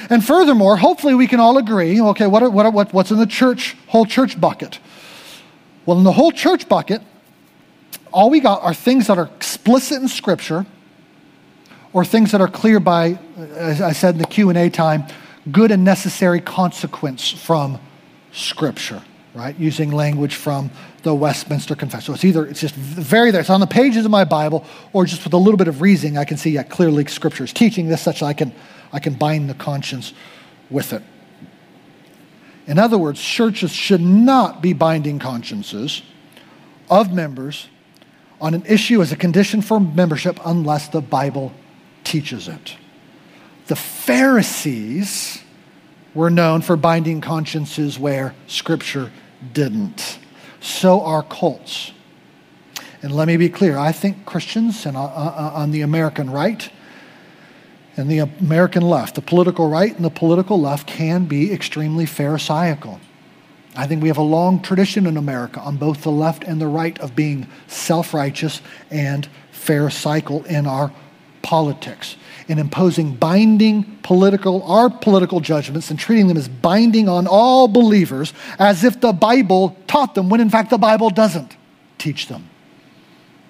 [0.10, 3.76] And furthermore, hopefully we can all agree okay, what, what, what, what's in the church,
[3.88, 4.80] whole church bucket?
[5.86, 7.02] Well, in the whole church bucket,
[8.12, 10.66] all we got are things that are explicit in Scripture
[11.92, 15.06] or things that are clear by, as I said in the Q&A time,
[15.52, 17.80] good and necessary consequence from
[18.32, 19.02] Scripture,
[19.34, 19.58] right?
[19.60, 20.72] Using language from
[21.04, 22.06] the Westminster Confession.
[22.06, 25.06] So it's either, it's just very there, it's on the pages of my Bible, or
[25.06, 27.90] just with a little bit of reasoning, I can see, yeah, clearly Scripture is teaching
[27.90, 28.54] this such that I can,
[28.92, 30.14] I can bind the conscience
[30.70, 31.04] with it.
[32.66, 36.02] In other words, churches should not be binding consciences
[36.90, 37.68] of members
[38.40, 41.52] on an issue as a condition for membership unless the Bible
[42.04, 42.76] teaches it.
[43.68, 45.42] The Pharisees
[46.14, 49.12] were known for binding consciences where Scripture
[49.54, 50.20] didn't.
[50.60, 51.92] So are cults.
[53.02, 56.70] And let me be clear I think Christians and uh, uh, on the American right
[57.96, 63.00] and the American left, the political right and the political left, can be extremely Pharisaical.
[63.76, 66.68] I think we have a long tradition in America on both the left and the
[66.68, 70.92] right of being self righteous and Pharisaical in our
[71.42, 72.16] politics
[72.48, 78.34] in imposing binding political, our political judgments and treating them as binding on all believers
[78.60, 81.56] as if the Bible taught them, when in fact the Bible doesn't
[81.98, 82.50] teach them.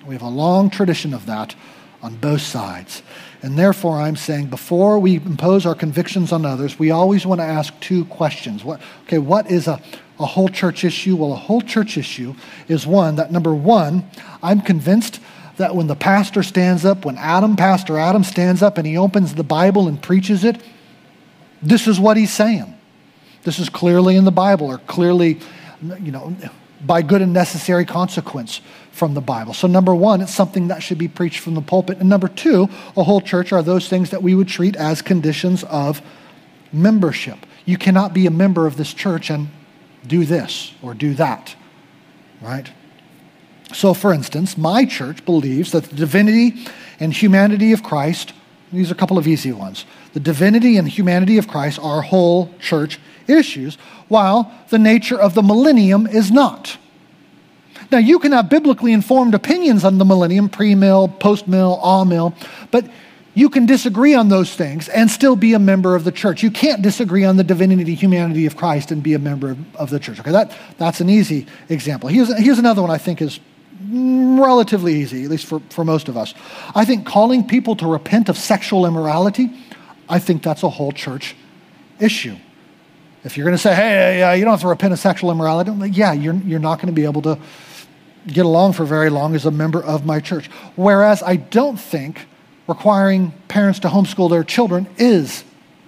[0.06, 1.56] We have a long tradition of that
[2.02, 3.02] on both sides.
[3.42, 7.46] And therefore, I'm saying before we impose our convictions on others, we always want to
[7.46, 8.64] ask two questions.
[8.64, 9.82] What, okay, what is a,
[10.20, 11.16] a whole church issue?
[11.16, 12.36] Well, a whole church issue
[12.68, 14.10] is one that, number one,
[14.42, 15.20] I'm convinced
[15.58, 19.36] that when the pastor stands up, when Adam, Pastor Adam, stands up and he opens
[19.36, 20.62] the Bible and preaches it,
[21.62, 22.76] this is what he's saying.
[23.44, 25.40] This is clearly in the Bible or clearly,
[26.00, 26.36] you know,
[26.86, 28.62] by good and necessary consequence
[28.92, 29.54] from the Bible.
[29.54, 32.00] So, number one, it's something that should be preached from the pulpit.
[32.00, 35.64] And number two, a whole church are those things that we would treat as conditions
[35.66, 36.02] of
[36.72, 37.40] membership.
[37.66, 39.50] You cannot be a member of this church and
[40.06, 41.56] do this or do that,
[42.42, 42.70] right?
[43.74, 46.66] So, for instance, my church believes that the divinity
[47.00, 48.34] and humanity of Christ,
[48.72, 49.86] these are a couple of easy ones.
[50.14, 53.76] The divinity and humanity of Christ are whole church issues,
[54.08, 56.78] while the nature of the millennium is not.
[57.92, 62.06] Now, you can have biblically informed opinions on the millennium, pre mill, post mill, all
[62.06, 62.34] mill,
[62.72, 62.90] but
[63.36, 66.44] you can disagree on those things and still be a member of the church.
[66.44, 69.90] You can't disagree on the divinity, humanity of Christ and be a member of, of
[69.90, 70.20] the church.
[70.20, 72.10] Okay, that, that's an easy example.
[72.10, 73.40] Here's, here's another one I think is
[73.90, 76.34] relatively easy, at least for, for most of us.
[76.76, 79.52] I think calling people to repent of sexual immorality,
[80.10, 81.36] I think that's a whole church
[82.00, 82.36] issue.
[83.24, 85.72] If you're going to say, hey, uh, you don't have to repent of sexual immorality,
[85.72, 87.40] like, yeah, you're, you're not going to be able to
[88.28, 90.48] get along for very long as a member of my church.
[90.76, 92.28] Whereas I don't think
[92.68, 95.44] requiring parents to homeschool their children is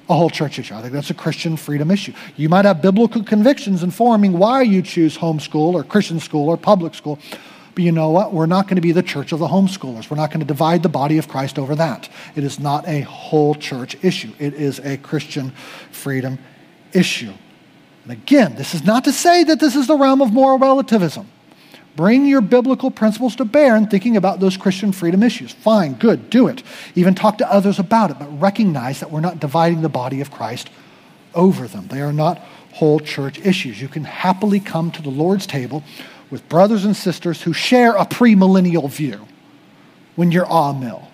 [0.08, 0.76] a whole church issue.
[0.76, 2.14] I think that's a Christian freedom issue.
[2.36, 6.94] You might have biblical convictions informing why you choose homeschool or Christian school or public
[6.94, 7.20] school,
[7.76, 8.34] but you know what?
[8.34, 10.10] We're not going to be the church of the homeschoolers.
[10.10, 12.10] We're not going to divide the body of Christ over that.
[12.36, 15.52] It is not a whole church issue, it is a Christian
[15.92, 16.40] freedom
[16.94, 17.34] issue.
[18.04, 21.28] And again, this is not to say that this is the realm of moral relativism.
[21.96, 25.54] Bring your biblical principles to bear in thinking about those Christian freedom issues.
[25.54, 26.62] Fine, good, do it.
[26.94, 30.30] Even talk to others about it, but recognize that we're not dividing the body of
[30.30, 30.70] Christ
[31.34, 31.88] over them.
[31.88, 32.40] They are not
[32.74, 33.82] whole church issues.
[33.82, 35.84] You can happily come to the Lord's table
[36.36, 39.26] with brothers and sisters who share a premillennial view
[40.18, 41.10] when you're amill,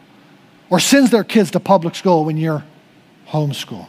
[0.71, 2.63] or sends their kids to public school when you're
[3.27, 3.85] homeschool.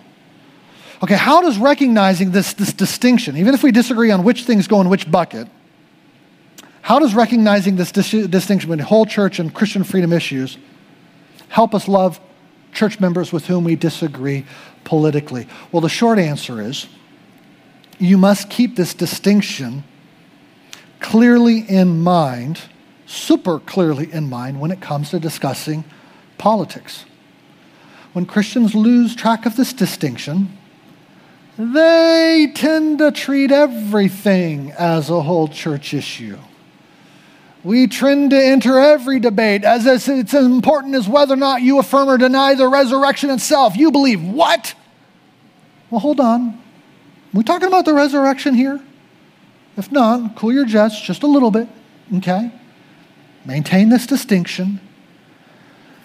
[1.02, 4.82] Okay, how does recognizing this, this distinction, even if we disagree on which things go
[4.82, 5.48] in which bucket,
[6.82, 10.58] how does recognizing this dis- distinction between whole church and Christian freedom issues
[11.48, 12.20] help us love
[12.74, 14.44] church members with whom we disagree
[14.84, 15.48] politically?
[15.72, 16.88] Well, the short answer is
[17.98, 19.84] you must keep this distinction
[21.02, 22.60] clearly in mind,
[23.06, 25.84] super clearly in mind, when it comes to discussing
[26.38, 27.04] politics.
[28.12, 30.56] When Christians lose track of this distinction,
[31.58, 36.38] they tend to treat everything as a whole church issue.
[37.64, 41.62] We tend to enter every debate as if it's as important as whether or not
[41.62, 43.76] you affirm or deny the resurrection itself.
[43.76, 44.74] You believe what?
[45.90, 46.48] Well, hold on.
[46.48, 46.58] Are
[47.34, 48.80] we talking about the resurrection here?
[49.76, 51.68] If not, cool your jets just a little bit,
[52.16, 52.52] okay?
[53.44, 54.80] Maintain this distinction.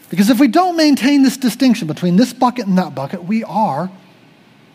[0.10, 3.92] Because if we don't maintain this distinction between this bucket and that bucket, we are,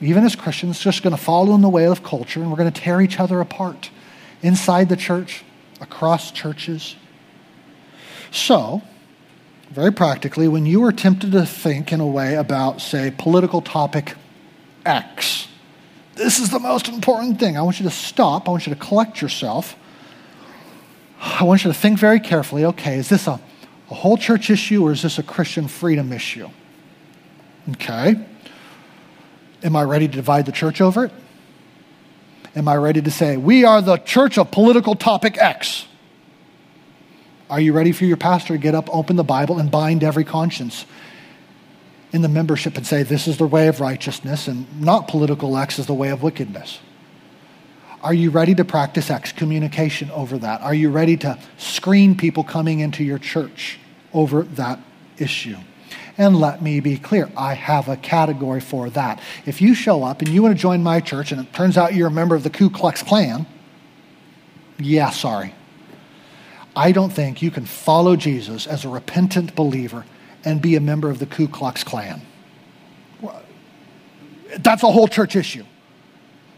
[0.00, 2.70] even as Christians, just going to follow in the way of culture and we're going
[2.70, 3.90] to tear each other apart
[4.42, 5.42] inside the church
[5.80, 6.96] across churches.
[8.30, 8.82] So,
[9.70, 14.14] very practically, when you are tempted to think in a way about, say, political topic
[14.84, 15.48] X,
[16.14, 17.56] this is the most important thing.
[17.56, 18.48] I want you to stop.
[18.48, 19.76] I want you to collect yourself.
[21.20, 23.40] I want you to think very carefully okay, is this a,
[23.90, 26.48] a whole church issue or is this a Christian freedom issue?
[27.70, 28.16] Okay.
[29.62, 31.12] Am I ready to divide the church over it?
[32.54, 35.86] am I ready to say, we are the church of political topic X?
[37.48, 40.24] Are you ready for your pastor to get up, open the Bible, and bind every
[40.24, 40.86] conscience
[42.12, 45.78] in the membership and say, this is the way of righteousness and not political X
[45.78, 46.78] is the way of wickedness?
[48.02, 50.60] Are you ready to practice excommunication over that?
[50.60, 53.78] Are you ready to screen people coming into your church
[54.12, 54.80] over that
[55.18, 55.56] issue?
[56.18, 59.20] And let me be clear, I have a category for that.
[59.46, 61.94] If you show up and you want to join my church and it turns out
[61.94, 63.46] you're a member of the Ku Klux Klan,
[64.78, 65.54] yeah, sorry.
[66.74, 70.04] I don't think you can follow Jesus as a repentant believer
[70.44, 72.22] and be a member of the Ku Klux Klan.
[74.58, 75.64] That's a whole church issue.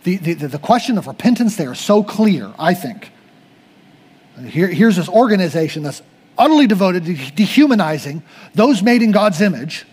[0.02, 3.10] The, the, the question of repentance there is so clear, I think.
[4.46, 6.02] Here, here's this organization that's
[6.36, 8.22] utterly devoted to dehumanizing
[8.54, 9.86] those made in God's image.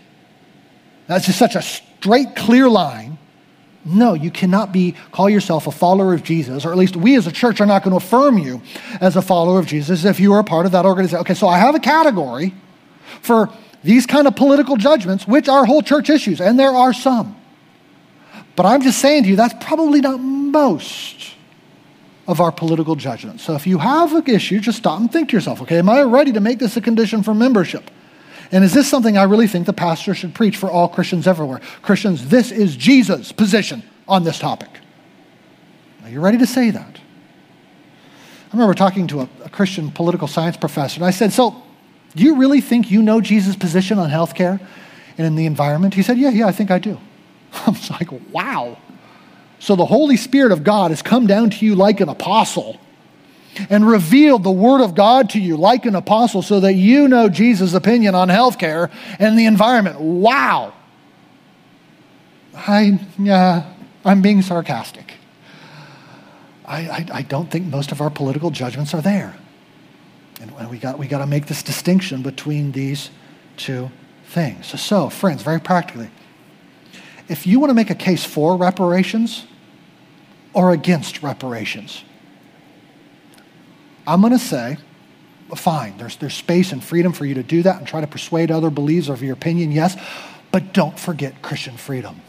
[1.06, 3.18] That's just such a straight, clear line.
[3.84, 7.26] No, you cannot be call yourself a follower of Jesus, or at least we as
[7.26, 8.62] a church are not going to affirm you
[9.00, 11.20] as a follower of Jesus if you are a part of that organization.
[11.20, 12.54] Okay, so I have a category
[13.20, 13.52] for
[13.82, 17.36] these kind of political judgments, which are whole church issues, and there are some.
[18.54, 21.34] But I'm just saying to you, that's probably not most
[22.28, 23.42] of our political judgments.
[23.42, 26.02] So if you have an issue, just stop and think to yourself, okay, am I
[26.02, 27.90] ready to make this a condition for membership?
[28.52, 31.60] And is this something I really think the pastor should preach for all Christians everywhere?
[31.80, 34.68] Christians, this is Jesus' position on this topic.
[36.04, 36.98] Are you ready to say that?
[36.98, 41.62] I remember talking to a, a Christian political science professor, and I said, So,
[42.14, 44.60] do you really think you know Jesus' position on healthcare
[45.16, 45.94] and in the environment?
[45.94, 46.98] He said, Yeah, yeah, I think I do.
[47.66, 48.78] I was like, Wow.
[49.58, 52.80] So the Holy Spirit of God has come down to you like an apostle
[53.70, 57.28] and revealed the Word of God to you like an apostle so that you know
[57.28, 60.00] Jesus' opinion on healthcare and the environment.
[60.00, 60.72] Wow.
[62.54, 63.72] I, yeah,
[64.04, 65.14] I'm being sarcastic.
[66.64, 69.36] I, I, I don't think most of our political judgments are there.
[70.42, 73.10] And we got, we got to make this distinction between these
[73.56, 73.90] two
[74.26, 74.66] things.
[74.66, 76.10] So, so, friends, very practically,
[77.28, 79.46] if you want to make a case for reparations
[80.52, 82.02] or against reparations,
[84.06, 84.78] I'm going to say,
[85.54, 88.50] fine, there's, there's space and freedom for you to do that and try to persuade
[88.50, 89.96] other believers of your opinion, yes,
[90.50, 92.20] but don't forget Christian freedom.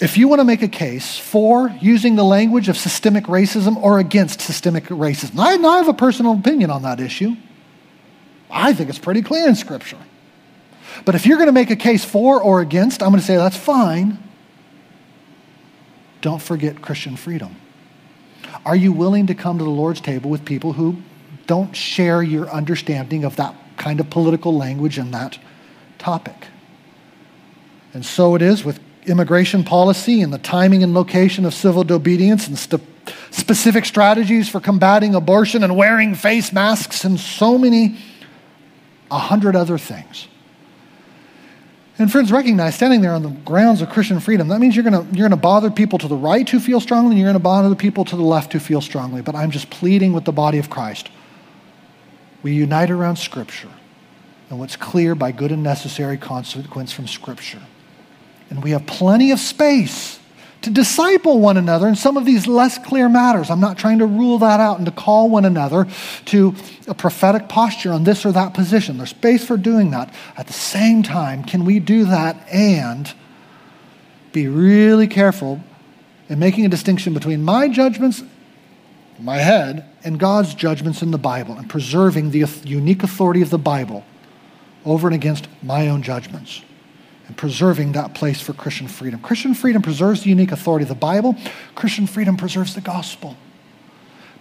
[0.00, 3.98] If you want to make a case for using the language of systemic racism or
[3.98, 7.36] against systemic racism, I, I have a personal opinion on that issue.
[8.50, 9.98] I think it's pretty clear in Scripture.
[11.04, 13.36] But if you're going to make a case for or against, I'm going to say
[13.36, 14.18] that's fine.
[16.22, 17.56] Don't forget Christian freedom.
[18.64, 20.96] Are you willing to come to the Lord's table with people who
[21.46, 25.38] don't share your understanding of that kind of political language and that
[25.98, 26.48] topic?
[27.92, 28.80] And so it is with
[29.10, 32.82] immigration policy and the timing and location of civil disobedience and st-
[33.30, 37.96] specific strategies for combating abortion and wearing face masks and so many,
[39.10, 40.28] a hundred other things.
[41.98, 45.04] And friends, recognize standing there on the grounds of Christian freedom, that means you're going
[45.14, 47.40] you're going to bother people to the right who feel strongly, and you're going to
[47.40, 49.20] bother the people to the left who feel strongly.
[49.20, 51.10] But I'm just pleading with the body of Christ.
[52.42, 53.68] We unite around Scripture
[54.48, 57.60] and what's clear by good and necessary consequence from Scripture.
[58.50, 60.18] And we have plenty of space
[60.62, 63.50] to disciple one another in some of these less clear matters.
[63.50, 65.86] I'm not trying to rule that out and to call one another
[66.26, 66.54] to
[66.86, 68.98] a prophetic posture on this or that position.
[68.98, 70.12] There's space for doing that.
[70.36, 73.12] At the same time, can we do that and
[74.32, 75.62] be really careful
[76.28, 78.22] in making a distinction between my judgments,
[79.18, 83.58] my head, and God's judgments in the Bible and preserving the unique authority of the
[83.58, 84.04] Bible
[84.84, 86.62] over and against my own judgments?
[87.30, 89.20] And preserving that place for Christian freedom.
[89.20, 91.36] Christian freedom preserves the unique authority of the Bible,
[91.76, 93.36] Christian freedom preserves the gospel.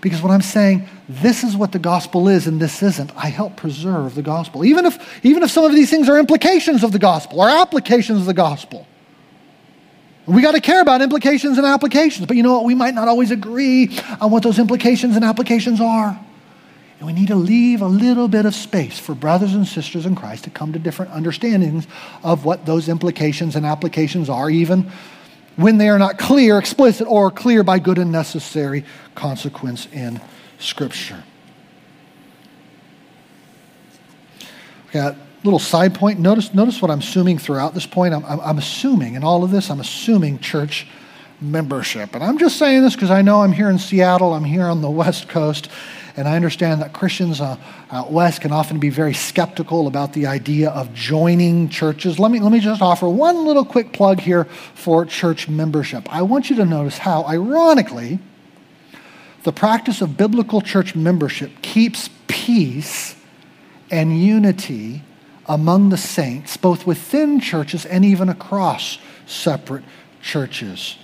[0.02, 3.58] Because when I'm saying this is what the gospel is and this isn't, I help
[3.58, 4.66] preserve the gospel.
[4.66, 8.22] Even if, even if some of these things are implications of the gospel or applications
[8.22, 8.88] of the gospel.
[10.26, 12.66] We got to care about implications and applications, but you know what?
[12.66, 16.20] We might not always agree on what those implications and applications are.
[17.00, 20.16] And we need to leave a little bit of space for brothers and sisters in
[20.16, 21.88] Christ to come to different understandings
[22.24, 24.92] of what those implications and applications are, even
[25.56, 28.84] when they are not clear, explicit, or clear by good and necessary
[29.16, 30.20] consequence in
[30.58, 31.24] Scripture.
[34.88, 36.20] Okay, a little side point.
[36.20, 38.14] Notice, notice what I'm assuming throughout this point.
[38.14, 40.86] I'm, I'm, I'm assuming in all of this, I'm assuming church
[41.40, 42.16] membership.
[42.16, 44.82] And I'm just saying this because I know I'm here in Seattle, I'm here on
[44.82, 45.70] the West Coast,
[46.20, 47.56] and I understand that Christians uh,
[47.90, 52.20] out west can often be very skeptical about the idea of joining churches.
[52.20, 54.44] Let me, let me just offer one little quick plug here
[54.76, 56.14] for church membership.
[56.14, 58.20] I want you to notice how, ironically,
[59.44, 63.16] the practice of biblical church membership keeps peace
[63.90, 65.02] and unity
[65.46, 69.86] among the saints, both within churches and even across separate
[70.22, 70.98] churches.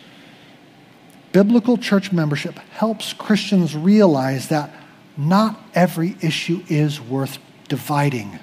[1.31, 4.69] Biblical church membership helps Christians realize that
[5.17, 8.39] not every issue is worth dividing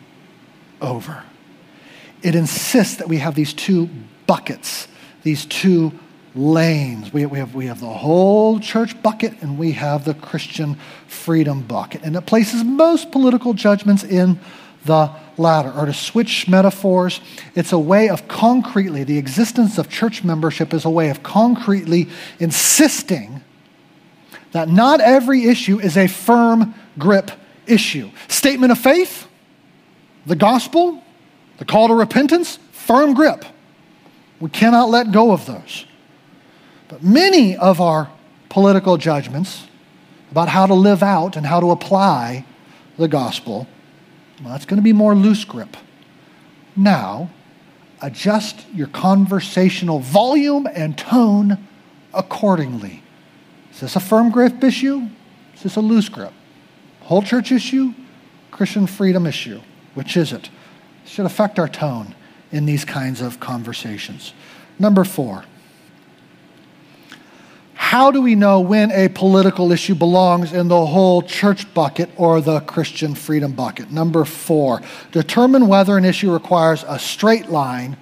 [0.80, 1.22] over.
[2.22, 3.88] It insists that we have these two
[4.26, 4.88] buckets,
[5.22, 5.92] these two
[6.34, 7.12] lanes.
[7.12, 11.62] We, we, have, we have the whole church bucket and we have the Christian freedom
[11.62, 12.02] bucket.
[12.02, 14.40] And it places most political judgments in
[14.84, 15.72] the latter.
[15.72, 17.20] Or to switch metaphors,
[17.54, 22.08] it's a way of concretely, the existence of church membership is a way of concretely
[22.38, 23.41] insisting
[24.52, 27.30] that not every issue is a firm grip
[27.66, 28.10] issue.
[28.28, 29.26] Statement of faith,
[30.26, 31.02] the gospel,
[31.58, 33.44] the call to repentance, firm grip.
[34.40, 35.86] We cannot let go of those.
[36.88, 38.10] But many of our
[38.48, 39.66] political judgments
[40.30, 42.44] about how to live out and how to apply
[42.98, 43.66] the gospel
[44.42, 45.76] Well, that's going to be more loose grip.
[46.74, 47.30] Now,
[48.00, 51.68] adjust your conversational volume and tone
[52.12, 53.01] accordingly.
[53.72, 55.08] Is this a firm grip issue?
[55.54, 56.32] Is this a loose grip?
[57.00, 57.94] Whole church issue?
[58.50, 59.60] Christian freedom issue?
[59.94, 60.50] Which is it?
[61.04, 62.14] it should affect our tone
[62.50, 64.34] in these kinds of conversations.
[64.78, 65.44] Number four,
[67.74, 72.40] how do we know when a political issue belongs in the whole church bucket or
[72.40, 73.90] the Christian freedom bucket?
[73.90, 77.96] Number four, determine whether an issue requires a straight line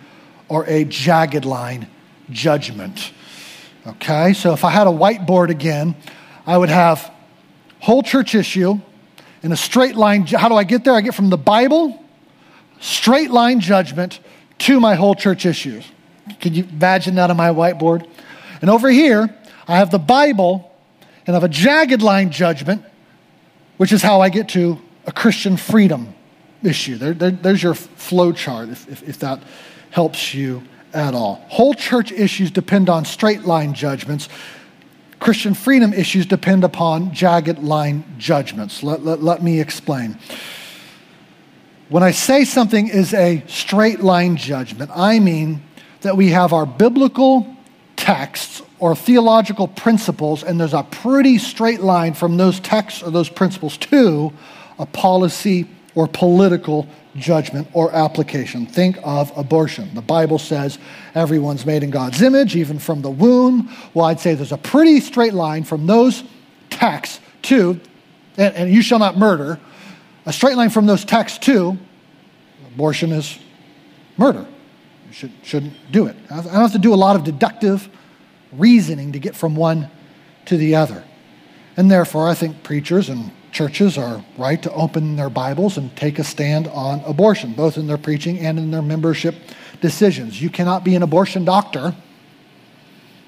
[0.48, 1.88] or a jagged line
[2.30, 3.12] judgment.
[3.86, 5.94] Okay, so if I had a whiteboard again,
[6.46, 7.10] I would have
[7.78, 8.78] whole church issue
[9.42, 10.26] in a straight line.
[10.26, 10.94] How do I get there?
[10.94, 12.04] I get from the Bible,
[12.78, 14.20] straight line judgment
[14.58, 15.86] to my whole church issues.
[16.40, 18.06] Can you imagine that on my whiteboard?
[18.60, 19.34] And over here,
[19.66, 20.70] I have the Bible
[21.26, 22.84] and I have a jagged line judgment,
[23.78, 26.14] which is how I get to a Christian freedom
[26.62, 26.96] issue.
[26.96, 29.42] There, there, there's your flow chart if, if, if that
[29.90, 30.62] helps you
[30.92, 31.44] at all.
[31.48, 34.28] Whole church issues depend on straight line judgments.
[35.18, 38.82] Christian freedom issues depend upon jagged line judgments.
[38.82, 40.18] Let, let, let me explain.
[41.90, 45.62] When I say something is a straight line judgment, I mean
[46.00, 47.56] that we have our biblical
[47.96, 53.28] texts or theological principles, and there's a pretty straight line from those texts or those
[53.28, 54.32] principles to
[54.78, 56.86] a policy or political
[57.16, 58.66] judgment or application.
[58.66, 59.92] Think of abortion.
[59.94, 60.78] The Bible says
[61.14, 63.74] everyone's made in God's image, even from the womb.
[63.94, 66.22] Well, I'd say there's a pretty straight line from those
[66.70, 67.80] texts to,
[68.36, 69.58] and, and you shall not murder,
[70.26, 71.78] a straight line from those texts to
[72.74, 73.38] abortion is
[74.16, 74.46] murder.
[75.08, 76.16] You should, shouldn't do it.
[76.30, 77.88] I don't have to do a lot of deductive
[78.52, 79.90] reasoning to get from one
[80.46, 81.04] to the other.
[81.76, 86.18] And therefore, I think preachers and churches are right to open their Bibles and take
[86.18, 89.34] a stand on abortion, both in their preaching and in their membership
[89.80, 90.40] decisions.
[90.40, 91.94] You cannot be an abortion doctor.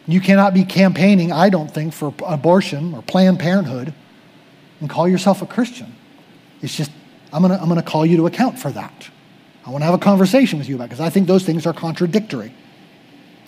[0.06, 3.94] You cannot be campaigning, I don't think, for abortion or Planned Parenthood
[4.80, 5.94] and call yourself a Christian.
[6.60, 6.90] It's just,
[7.32, 9.08] I'm going to I'm going to call you to account for that.
[9.64, 11.72] I want to have a conversation with you about because I think those things are
[11.72, 12.52] contradictory.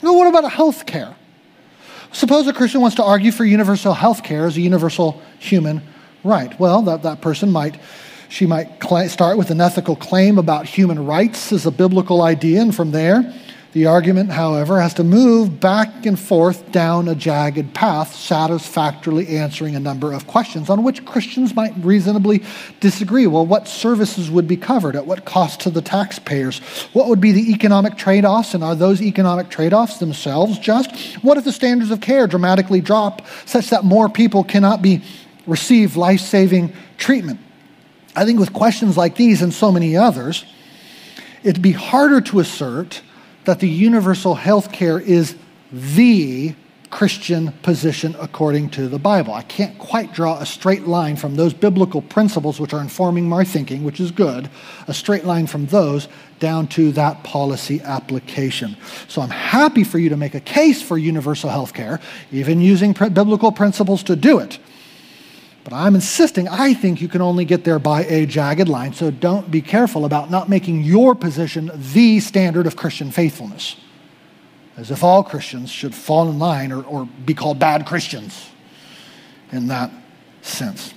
[0.03, 1.15] Now, what about health care?
[2.13, 5.83] Suppose a Christian wants to argue for universal health care as a universal human
[6.25, 6.59] right.
[6.59, 7.79] Well, that, that person might,
[8.29, 12.61] she might cl- start with an ethical claim about human rights as a biblical idea,
[12.61, 13.33] and from there,
[13.75, 19.75] the argument, however, has to move back and forth down a jagged path, satisfactorily answering
[19.75, 22.45] a number of questions on which Christians might reasonably
[22.79, 23.27] disagree.
[23.27, 24.95] Well, what services would be covered?
[24.95, 26.61] At what cost to the taxpayers?
[26.93, 28.55] What would be the economic trade offs?
[28.55, 30.95] And are those economic trade offs themselves just?
[31.25, 35.03] What if the standards of care dramatically drop such that more people cannot be
[35.47, 37.41] receive life saving treatment?
[38.17, 40.45] I think with questions like these and so many others,
[41.43, 43.03] it'd be harder to assert
[43.45, 45.37] that the universal health care is
[45.73, 46.55] the
[46.95, 49.35] Christian position according to the Bible.
[49.35, 53.43] I can't quite draw a straight line from those biblical principles which are informing my
[53.43, 54.49] thinking, which is good,
[54.87, 56.07] a straight line from those
[56.39, 58.77] down to that policy application.
[59.09, 62.93] So I'm happy for you to make a case for universal health care, even using
[62.93, 64.61] biblical principles to do it.
[65.65, 69.11] But I'm insisting, I think you can only get there by a jagged line, so
[69.11, 73.77] don't be careful about not making your position the standard of Christian faithfulness,
[74.77, 78.51] as if all Christians should fall in line or, or be called bad Christians
[79.53, 79.91] in that
[80.43, 80.93] sense.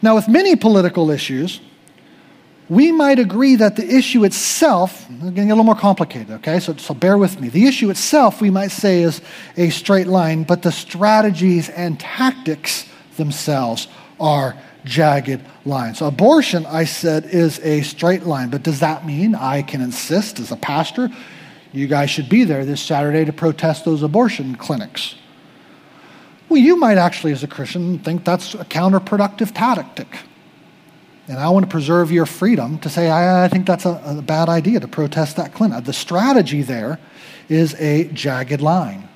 [0.00, 1.60] Now, with many political issues,
[2.70, 6.58] we might agree that the issue itself, getting a little more complicated, okay?
[6.58, 7.50] So, so bear with me.
[7.50, 9.20] The issue itself, we might say, is
[9.58, 12.89] a straight line, but the strategies and tactics
[13.20, 13.86] themselves
[14.18, 16.00] are jagged lines.
[16.00, 20.50] Abortion, I said, is a straight line, but does that mean I can insist as
[20.50, 21.10] a pastor,
[21.72, 25.14] you guys should be there this Saturday to protest those abortion clinics?
[26.48, 30.18] Well, you might actually, as a Christian, think that's a counterproductive tactic.
[31.28, 34.22] And I want to preserve your freedom to say, I, I think that's a, a
[34.22, 35.84] bad idea to protest that clinic.
[35.84, 36.98] The strategy there
[37.48, 39.09] is a jagged line.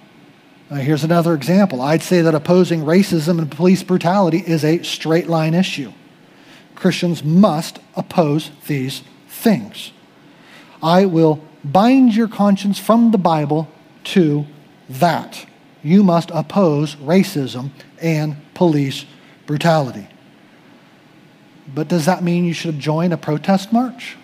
[0.75, 1.81] Uh, here's another example.
[1.81, 5.93] I'd say that opposing racism and police brutality is a straight line issue.
[6.75, 9.93] Christians must oppose these things.
[10.83, 13.69] I will bind your conscience from the Bible
[14.15, 14.47] to
[14.89, 15.47] that.
[15.85, 17.71] You must oppose racism
[18.03, 19.05] and police
[19.47, 20.09] brutality.
[21.73, 24.17] But does that mean you should join a protest march?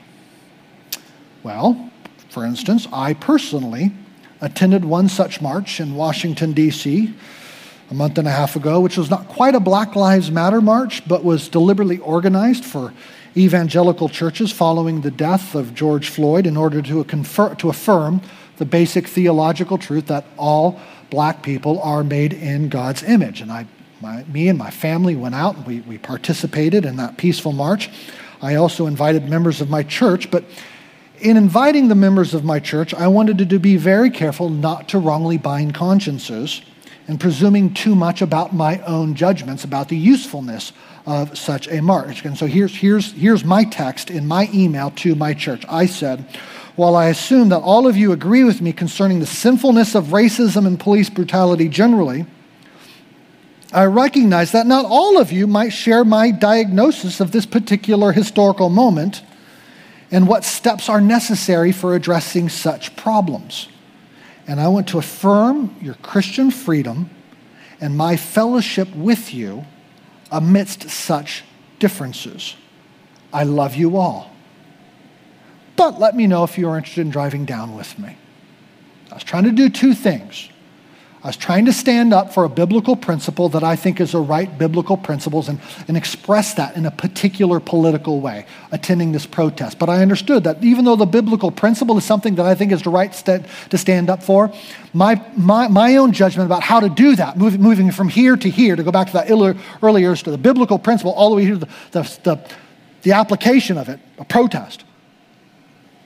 [1.44, 1.92] Well,
[2.28, 3.92] for instance, I personally
[4.40, 7.12] attended one such march in Washington, D.C.
[7.90, 11.06] a month and a half ago, which was not quite a Black Lives Matter march,
[11.06, 12.92] but was deliberately organized for
[13.36, 18.20] evangelical churches following the death of George Floyd in order to, confer, to affirm
[18.56, 20.80] the basic theological truth that all
[21.10, 23.40] black people are made in God's image.
[23.40, 23.66] And I,
[24.00, 27.90] my, me and my family went out and we, we participated in that peaceful march.
[28.42, 30.44] I also invited members of my church, but
[31.20, 34.98] in inviting the members of my church, I wanted to be very careful not to
[34.98, 36.62] wrongly bind consciences
[37.06, 40.72] and presuming too much about my own judgments about the usefulness
[41.06, 42.24] of such a march.
[42.24, 45.64] And so here's, here's, here's my text in my email to my church.
[45.68, 46.24] I said,
[46.76, 50.66] While I assume that all of you agree with me concerning the sinfulness of racism
[50.66, 52.26] and police brutality generally,
[53.72, 58.68] I recognize that not all of you might share my diagnosis of this particular historical
[58.68, 59.22] moment
[60.10, 63.68] and what steps are necessary for addressing such problems.
[64.46, 67.10] And I want to affirm your Christian freedom
[67.80, 69.64] and my fellowship with you
[70.30, 71.44] amidst such
[71.78, 72.56] differences.
[73.32, 74.30] I love you all.
[75.76, 78.16] But let me know if you're interested in driving down with me.
[79.10, 80.49] I was trying to do two things.
[81.22, 84.18] I was trying to stand up for a biblical principle that I think is a
[84.18, 89.78] right biblical principles and, and express that in a particular political way, attending this protest.
[89.78, 92.80] But I understood that even though the biblical principle is something that I think is
[92.80, 94.50] the right st- to stand up for,
[94.94, 98.48] my, my, my own judgment about how to do that, moving, moving from here to
[98.48, 101.56] here, to go back to that earlier, to the biblical principle, all the way to
[101.56, 102.50] the, the, the,
[103.02, 104.84] the application of it, a protest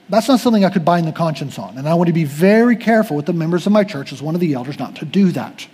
[0.09, 1.77] that's not something I could bind the conscience on.
[1.77, 4.35] And I want to be very careful with the members of my church as one
[4.35, 5.67] of the elders not to do that.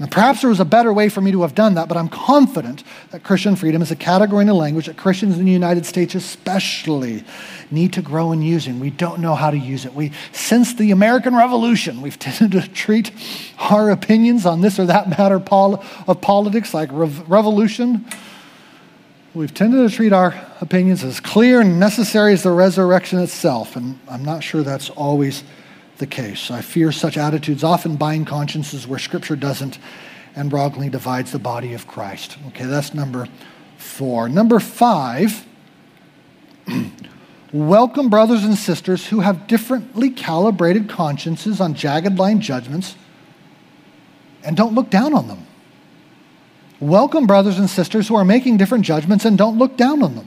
[0.00, 2.08] And perhaps there was a better way for me to have done that, but I'm
[2.08, 5.84] confident that Christian freedom is a category and a language that Christians in the United
[5.84, 7.22] States especially
[7.70, 8.80] need to grow in using.
[8.80, 9.92] We don't know how to use it.
[9.92, 13.12] We, since the American Revolution, we've tended to treat
[13.58, 18.06] our opinions on this or that matter of politics like revolution
[19.32, 23.96] We've tended to treat our opinions as clear and necessary as the resurrection itself, and
[24.08, 25.44] I'm not sure that's always
[25.98, 26.50] the case.
[26.50, 29.78] I fear such attitudes often bind consciences where Scripture doesn't
[30.34, 32.38] and wrongly divides the body of Christ.
[32.48, 33.28] Okay, that's number
[33.76, 34.28] four.
[34.28, 35.46] Number five,
[37.52, 42.96] welcome brothers and sisters who have differently calibrated consciences on jagged line judgments
[44.42, 45.46] and don't look down on them.
[46.80, 50.26] Welcome brothers and sisters who are making different judgments and don't look down on them.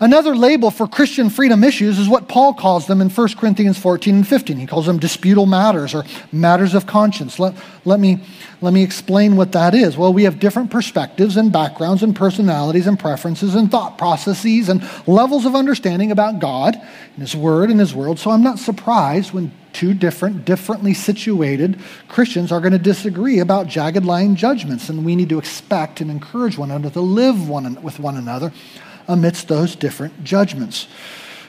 [0.00, 4.16] Another label for Christian freedom issues is what Paul calls them in 1 Corinthians 14
[4.16, 4.56] and 15.
[4.56, 7.40] He calls them disputable matters or matters of conscience.
[7.40, 8.20] Let, let, me,
[8.60, 9.96] let me explain what that is.
[9.96, 14.88] Well, we have different perspectives and backgrounds and personalities and preferences and thought processes and
[15.08, 18.20] levels of understanding about God and His Word and His world.
[18.20, 23.66] So I'm not surprised when two different, differently situated Christians are going to disagree about
[23.66, 24.88] jagged line judgments.
[24.88, 28.52] And we need to expect and encourage one another to live one, with one another
[29.08, 30.86] amidst those different judgments.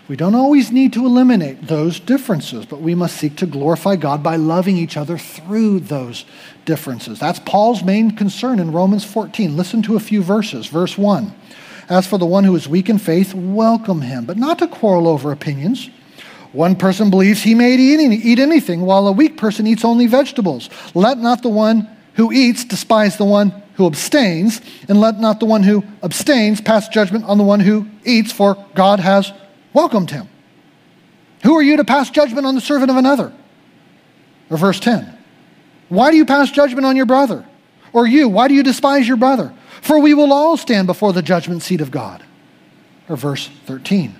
[0.08, 4.24] We don't always need to eliminate those differences, but we must seek to glorify God
[4.24, 6.26] by loving each other through those
[6.66, 7.20] differences.
[7.20, 9.56] That's Paul's main concern in Romans 14.
[9.56, 10.66] Listen to a few verses.
[10.66, 11.32] Verse 1
[11.90, 15.08] As for the one who is weak in faith, welcome him, but not to quarrel
[15.08, 15.92] over opinions.
[16.54, 20.72] One person believes he may eat anything, while a weak person eats only vegetables.
[20.96, 21.88] Let not the one
[22.20, 24.60] who eats despise the one who abstains,
[24.90, 28.58] and let not the one who abstains pass judgment on the one who eats, for
[28.76, 29.32] God has
[29.72, 30.28] welcomed him.
[31.44, 33.32] Who are you to pass judgment on the servant of another?
[34.50, 35.18] Or verse 10
[35.88, 37.46] Why do you pass judgment on your brother?
[37.94, 39.54] Or you, why do you despise your brother?
[39.82, 42.22] For we will all stand before the judgment seat of God.
[43.08, 44.14] Or verse 13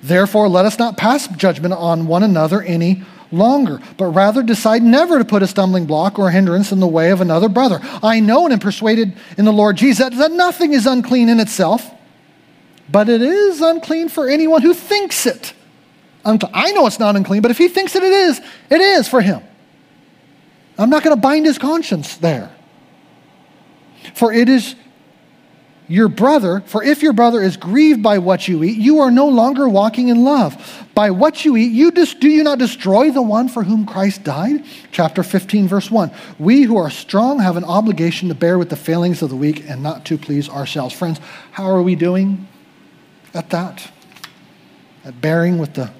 [0.00, 3.02] Therefore, let us not pass judgment on one another any
[3.32, 7.10] longer, but rather decide never to put a stumbling block or hindrance in the way
[7.10, 7.80] of another brother.
[8.02, 11.90] I know and am persuaded in the Lord Jesus that nothing is unclean in itself,
[12.90, 15.54] but it is unclean for anyone who thinks it.
[16.24, 19.20] I know it's not unclean, but if he thinks that it is, it is for
[19.20, 19.42] him.
[20.78, 22.54] I'm not going to bind his conscience there.
[24.14, 24.74] For it is
[25.88, 29.28] your brother, for if your brother is grieved by what you eat, you are no
[29.28, 30.86] longer walking in love.
[30.94, 34.24] By what you eat, you dis- do you not destroy the one for whom Christ
[34.24, 34.64] died?
[34.90, 36.10] Chapter 15, verse 1.
[36.38, 39.68] We who are strong have an obligation to bear with the failings of the weak
[39.68, 40.94] and not to please ourselves.
[40.94, 41.20] Friends,
[41.50, 42.46] how are we doing
[43.34, 43.90] at that?
[45.04, 45.90] At bearing with the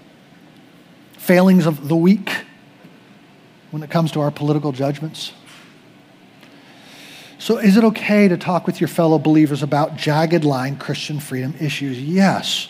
[1.16, 2.30] failings of the weak
[3.72, 5.33] when it comes to our political judgments?
[7.43, 11.57] So, is it okay to talk with your fellow believers about jagged line Christian freedom
[11.59, 12.01] issues?
[12.01, 12.68] Yes.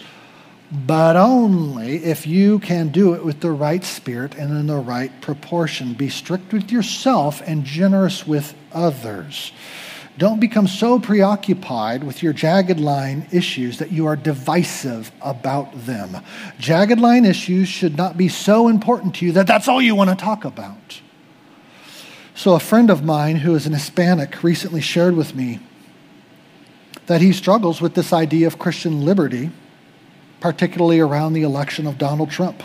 [0.86, 5.12] but only if you can do it with the right spirit and in the right
[5.20, 5.92] proportion.
[5.92, 9.52] Be strict with yourself and generous with others.
[10.16, 16.16] Don't become so preoccupied with your jagged line issues that you are divisive about them.
[16.58, 20.08] Jagged line issues should not be so important to you that that's all you want
[20.08, 21.01] to talk about.
[22.34, 25.60] So, a friend of mine who is an Hispanic recently shared with me
[27.06, 29.50] that he struggles with this idea of Christian liberty,
[30.40, 32.62] particularly around the election of Donald Trump.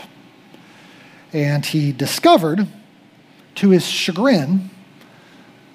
[1.32, 2.66] And he discovered,
[3.56, 4.70] to his chagrin,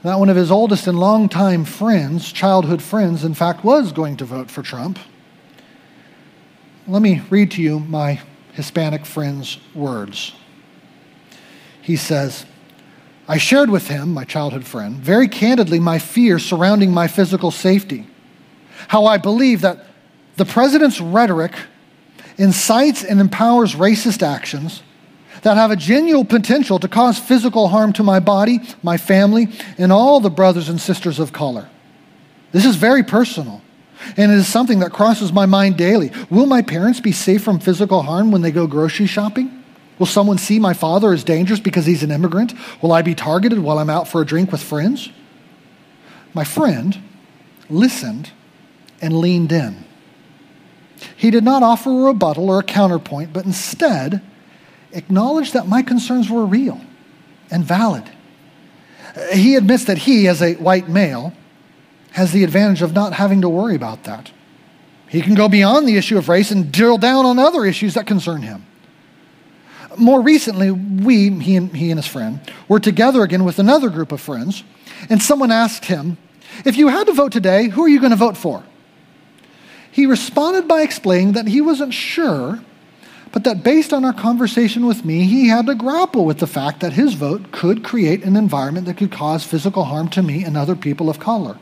[0.02, 4.26] that one of his oldest and longtime friends, childhood friends, in fact, was going to
[4.26, 4.98] vote for Trump.
[6.88, 8.20] Let me read to you my
[8.54, 10.34] Hispanic friend's words.
[11.82, 12.46] He says,
[13.28, 18.06] I shared with him, my childhood friend, very candidly my fear surrounding my physical safety.
[18.90, 19.86] How I believe that
[20.36, 21.54] the president's rhetoric
[22.38, 24.84] incites and empowers racist actions
[25.44, 29.92] that have a genuine potential to cause physical harm to my body, my family, and
[29.92, 31.70] all the brothers and sisters of color.
[32.52, 33.62] This is very personal,
[34.18, 36.12] and it is something that crosses my mind daily.
[36.30, 39.63] Will my parents be safe from physical harm when they go grocery shopping?
[40.00, 42.54] Will someone see my father as dangerous because he's an immigrant?
[42.82, 45.10] Will I be targeted while I'm out for a drink with friends?
[46.34, 46.98] My friend
[47.70, 48.32] listened
[49.02, 49.86] and leaned in.
[51.16, 54.22] He did not offer a rebuttal or a counterpoint, but instead
[54.92, 56.82] acknowledged that my concerns were real
[57.52, 58.10] and valid.
[59.34, 61.34] He admits that he, as a white male,
[62.12, 64.32] has the advantage of not having to worry about that.
[65.08, 68.08] He can go beyond the issue of race and drill down on other issues that
[68.08, 68.66] concern him.
[69.98, 74.12] More recently, we, he and, he and his friend, were together again with another group
[74.12, 74.64] of friends,
[75.10, 76.18] and someone asked him,
[76.66, 78.64] If you had to vote today, who are you going to vote for?
[79.92, 82.60] He responded by explaining that he wasn't sure
[83.34, 86.82] but that based on our conversation with me, he had to grapple with the fact
[86.82, 90.56] that his vote could create an environment that could cause physical harm to me and
[90.56, 91.58] other people of color.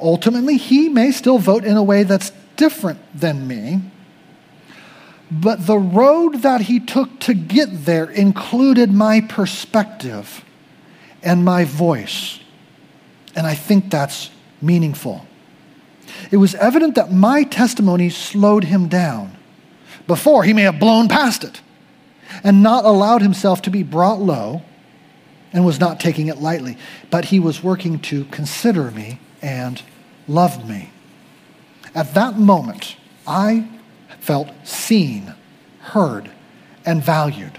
[0.00, 3.82] Ultimately, he may still vote in a way that's different than me,
[5.30, 10.44] but the road that he took to get there included my perspective
[11.22, 12.40] and my voice.
[13.36, 15.24] And I think that's meaningful.
[16.30, 19.36] It was evident that my testimony slowed him down
[20.10, 21.60] before, he may have blown past it
[22.42, 24.62] and not allowed himself to be brought low
[25.52, 26.76] and was not taking it lightly.
[27.10, 29.80] But he was working to consider me and
[30.26, 30.90] love me.
[31.94, 33.68] At that moment, I
[34.20, 35.34] felt seen,
[35.80, 36.30] heard,
[36.84, 37.58] and valued.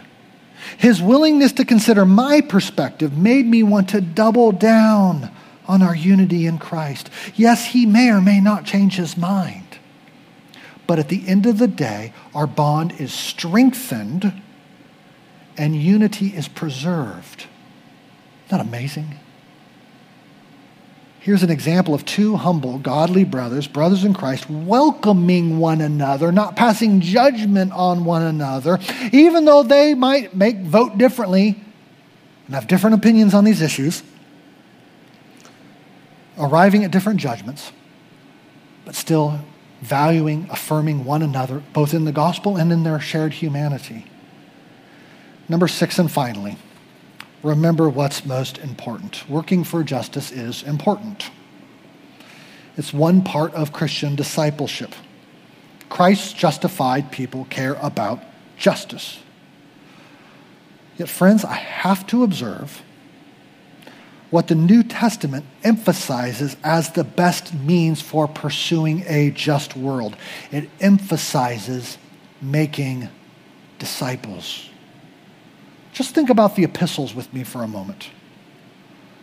[0.78, 5.32] His willingness to consider my perspective made me want to double down
[5.68, 7.10] on our unity in Christ.
[7.36, 9.66] Yes, he may or may not change his mind.
[10.88, 14.42] But at the end of the day, our bond is strengthened
[15.58, 17.46] and unity is preserved.
[18.46, 19.18] Isn't that amazing?
[21.22, 26.56] Here's an example of two humble, godly brothers, brothers in Christ, welcoming one another, not
[26.56, 28.80] passing judgment on one another,
[29.14, 31.64] even though they might make vote differently
[32.48, 34.02] and have different opinions on these issues,
[36.40, 37.72] arriving at different judgments,
[38.84, 39.42] but still
[39.82, 44.06] valuing, affirming one another, both in the gospel and in their shared humanity.
[45.48, 46.58] Number six, and finally,
[47.44, 49.28] remember what's most important.
[49.30, 51.30] Working for justice is important.
[52.78, 54.94] It's one part of Christian discipleship.
[55.90, 58.24] Christ's justified people care about
[58.58, 59.20] justice.
[60.98, 62.82] Yet, friends, I have to observe
[64.30, 70.16] what the New Testament emphasizes as the best means for pursuing a just world.
[70.52, 71.98] It emphasizes
[72.42, 73.10] making
[73.78, 74.71] disciples.
[76.02, 78.10] Just think about the epistles with me for a moment.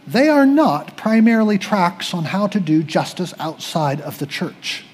[0.07, 4.85] They are not primarily tracts on how to do justice outside of the church.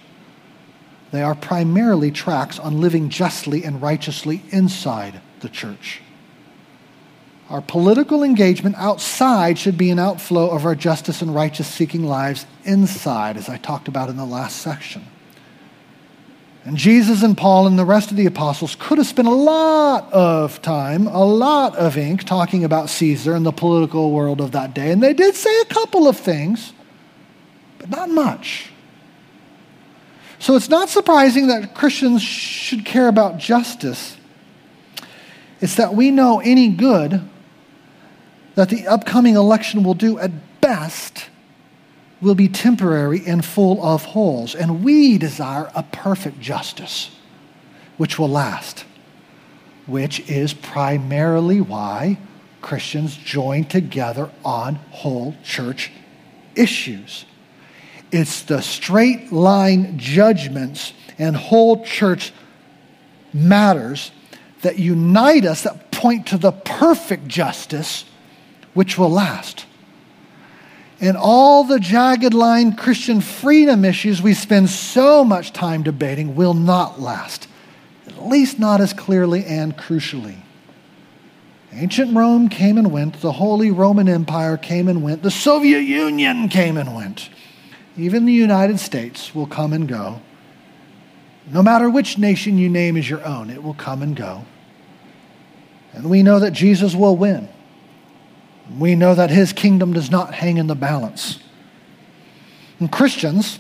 [1.11, 6.01] They are primarily tracts on living justly and righteously inside the church.
[7.51, 12.47] Our political engagement outside should be an outflow of our justice and righteous seeking lives
[12.65, 15.05] inside, as I talked about in the last section.
[16.65, 20.11] And Jesus and Paul and the rest of the apostles could have spent a lot
[20.13, 24.75] of time, a lot of ink talking about Caesar and the political world of that
[24.75, 24.91] day.
[24.91, 26.73] And they did say a couple of things,
[27.79, 28.71] but not much.
[30.39, 34.17] So it's not surprising that Christians should care about justice.
[35.61, 37.21] It's that we know any good
[38.55, 41.27] that the upcoming election will do at best
[42.25, 44.55] will be temporary and full of holes.
[44.55, 47.11] And we desire a perfect justice.
[47.97, 48.85] which will last,
[49.87, 52.19] which is primarily why
[52.61, 55.93] Christians join together on whole church
[56.55, 57.25] issues.
[58.11, 62.33] It's the straight line judgments and whole church
[63.33, 64.11] matters
[64.63, 68.05] that unite us, that point to the perfect justice
[68.73, 69.64] which will last.
[71.05, 76.55] And all the jagged line Christian freedom issues we spend so much time debating will
[76.55, 77.47] not last,
[78.07, 80.37] at least not as clearly and crucially.
[81.75, 86.49] Ancient Rome came and went, the Holy Roman Empire came and went, the Soviet Union
[86.49, 87.29] came and went.
[87.99, 90.23] Even the United States will come and go.
[91.53, 94.47] No matter which nation you name as your own, it will come and go.
[95.93, 97.51] And we know that Jesus will win.
[98.79, 101.39] We know that his kingdom does not hang in the balance.
[102.81, 103.59] And Christians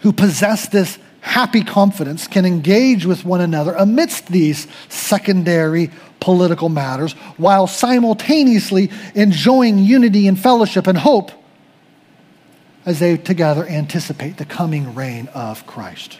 [0.00, 7.12] who possess this happy confidence can engage with one another amidst these secondary political matters
[7.36, 11.30] while simultaneously enjoying unity and fellowship and hope
[12.86, 16.18] as they together anticipate the coming reign of Christ.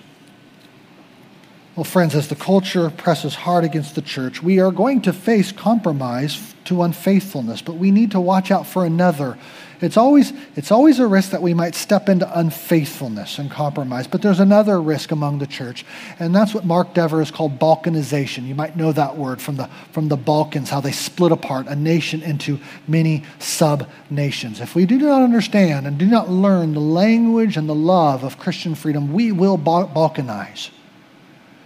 [1.77, 5.53] Well, friends, as the culture presses hard against the church, we are going to face
[5.53, 9.39] compromise to unfaithfulness, but we need to watch out for another.
[9.81, 14.21] It's always, it's always a risk that we might step into unfaithfulness and compromise, but
[14.21, 15.87] there's another risk among the church,
[16.19, 18.49] and that's what Mark Dever has called balkanization.
[18.49, 21.77] You might know that word from the, from the Balkans, how they split apart a
[21.77, 22.59] nation into
[22.89, 24.61] many sub nations.
[24.61, 28.41] If we do not understand and do not learn the language and the love of
[28.41, 30.71] Christian freedom, we will balkanize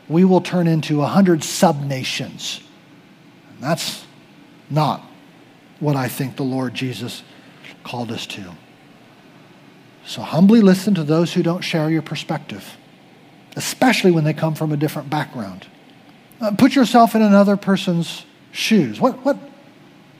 [0.08, 2.60] we will turn into a hundred sub-nations.
[3.50, 4.04] And that's
[4.70, 5.02] not
[5.80, 7.22] what I think the Lord Jesus
[7.82, 8.54] called us to.
[10.06, 12.76] So humbly listen to those who don't share your perspective,
[13.56, 15.66] especially when they come from a different background.
[16.40, 19.00] Uh, put yourself in another person's shoes.
[19.00, 19.38] What, what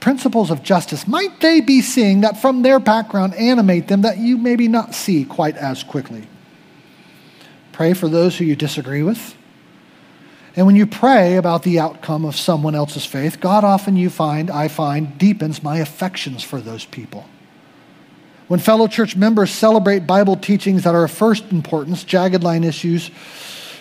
[0.00, 4.38] principles of justice might they be seeing that from their background animate them that you
[4.38, 6.26] maybe not see quite as quickly?
[7.72, 9.36] Pray for those who you disagree with.
[10.56, 14.50] And when you pray about the outcome of someone else's faith, God often you find,
[14.50, 17.24] I find, deepens my affections for those people.
[18.46, 23.10] When fellow church members celebrate Bible teachings that are of first importance, jagged line issues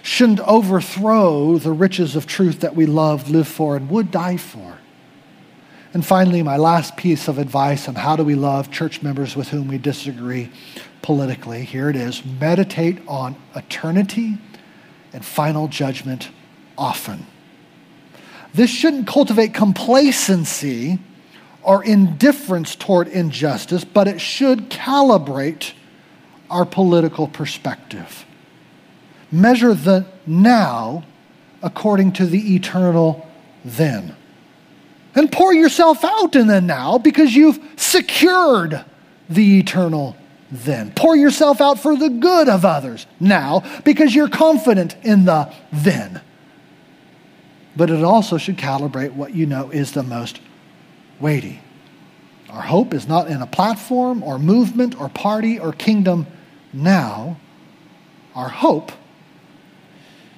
[0.02, 4.80] shouldn't overthrow the riches of truth that we love, live for, and would die for.
[5.94, 9.50] And finally, my last piece of advice on how do we love church members with
[9.50, 10.50] whom we disagree
[11.04, 14.38] politically here it is meditate on eternity
[15.12, 16.30] and final judgment
[16.78, 17.26] often.
[18.54, 21.00] This shouldn't cultivate complacency
[21.64, 25.74] or indifference toward injustice, but it should calibrate
[26.50, 28.26] our political perspective.
[29.32, 31.04] Measure the now
[31.64, 33.28] according to the eternal
[33.66, 34.16] then.
[35.16, 38.84] And pour yourself out in the now because you've secured
[39.30, 40.16] the eternal
[40.52, 40.92] then.
[40.96, 46.22] Pour yourself out for the good of others now because you're confident in the then
[47.76, 50.40] but it also should calibrate what you know is the most
[51.20, 51.62] weighty.
[52.50, 56.28] Our hope is not in a platform or movement or party or kingdom
[56.72, 57.38] now.
[58.36, 58.92] Our hope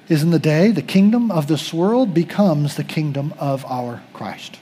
[0.07, 4.59] is in the day the kingdom of this world becomes the kingdom of our Christ.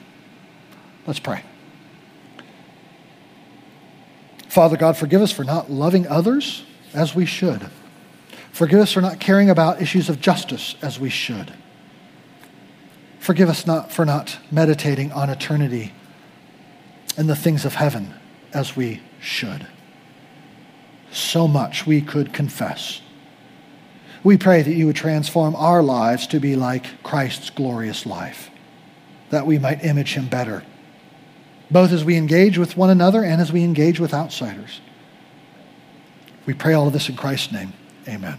[1.06, 1.42] Let's pray.
[4.48, 7.68] Father God, forgive us for not loving others as we should.
[8.52, 11.52] Forgive us for not caring about issues of justice as we should.
[13.24, 15.94] Forgive us not for not meditating on eternity
[17.16, 18.12] and the things of heaven
[18.52, 19.66] as we should.
[21.10, 23.00] So much we could confess.
[24.22, 28.50] We pray that you would transform our lives to be like Christ's glorious life,
[29.30, 30.62] that we might image him better,
[31.70, 34.82] both as we engage with one another and as we engage with outsiders.
[36.44, 37.72] We pray all of this in Christ's name.
[38.06, 38.38] Amen.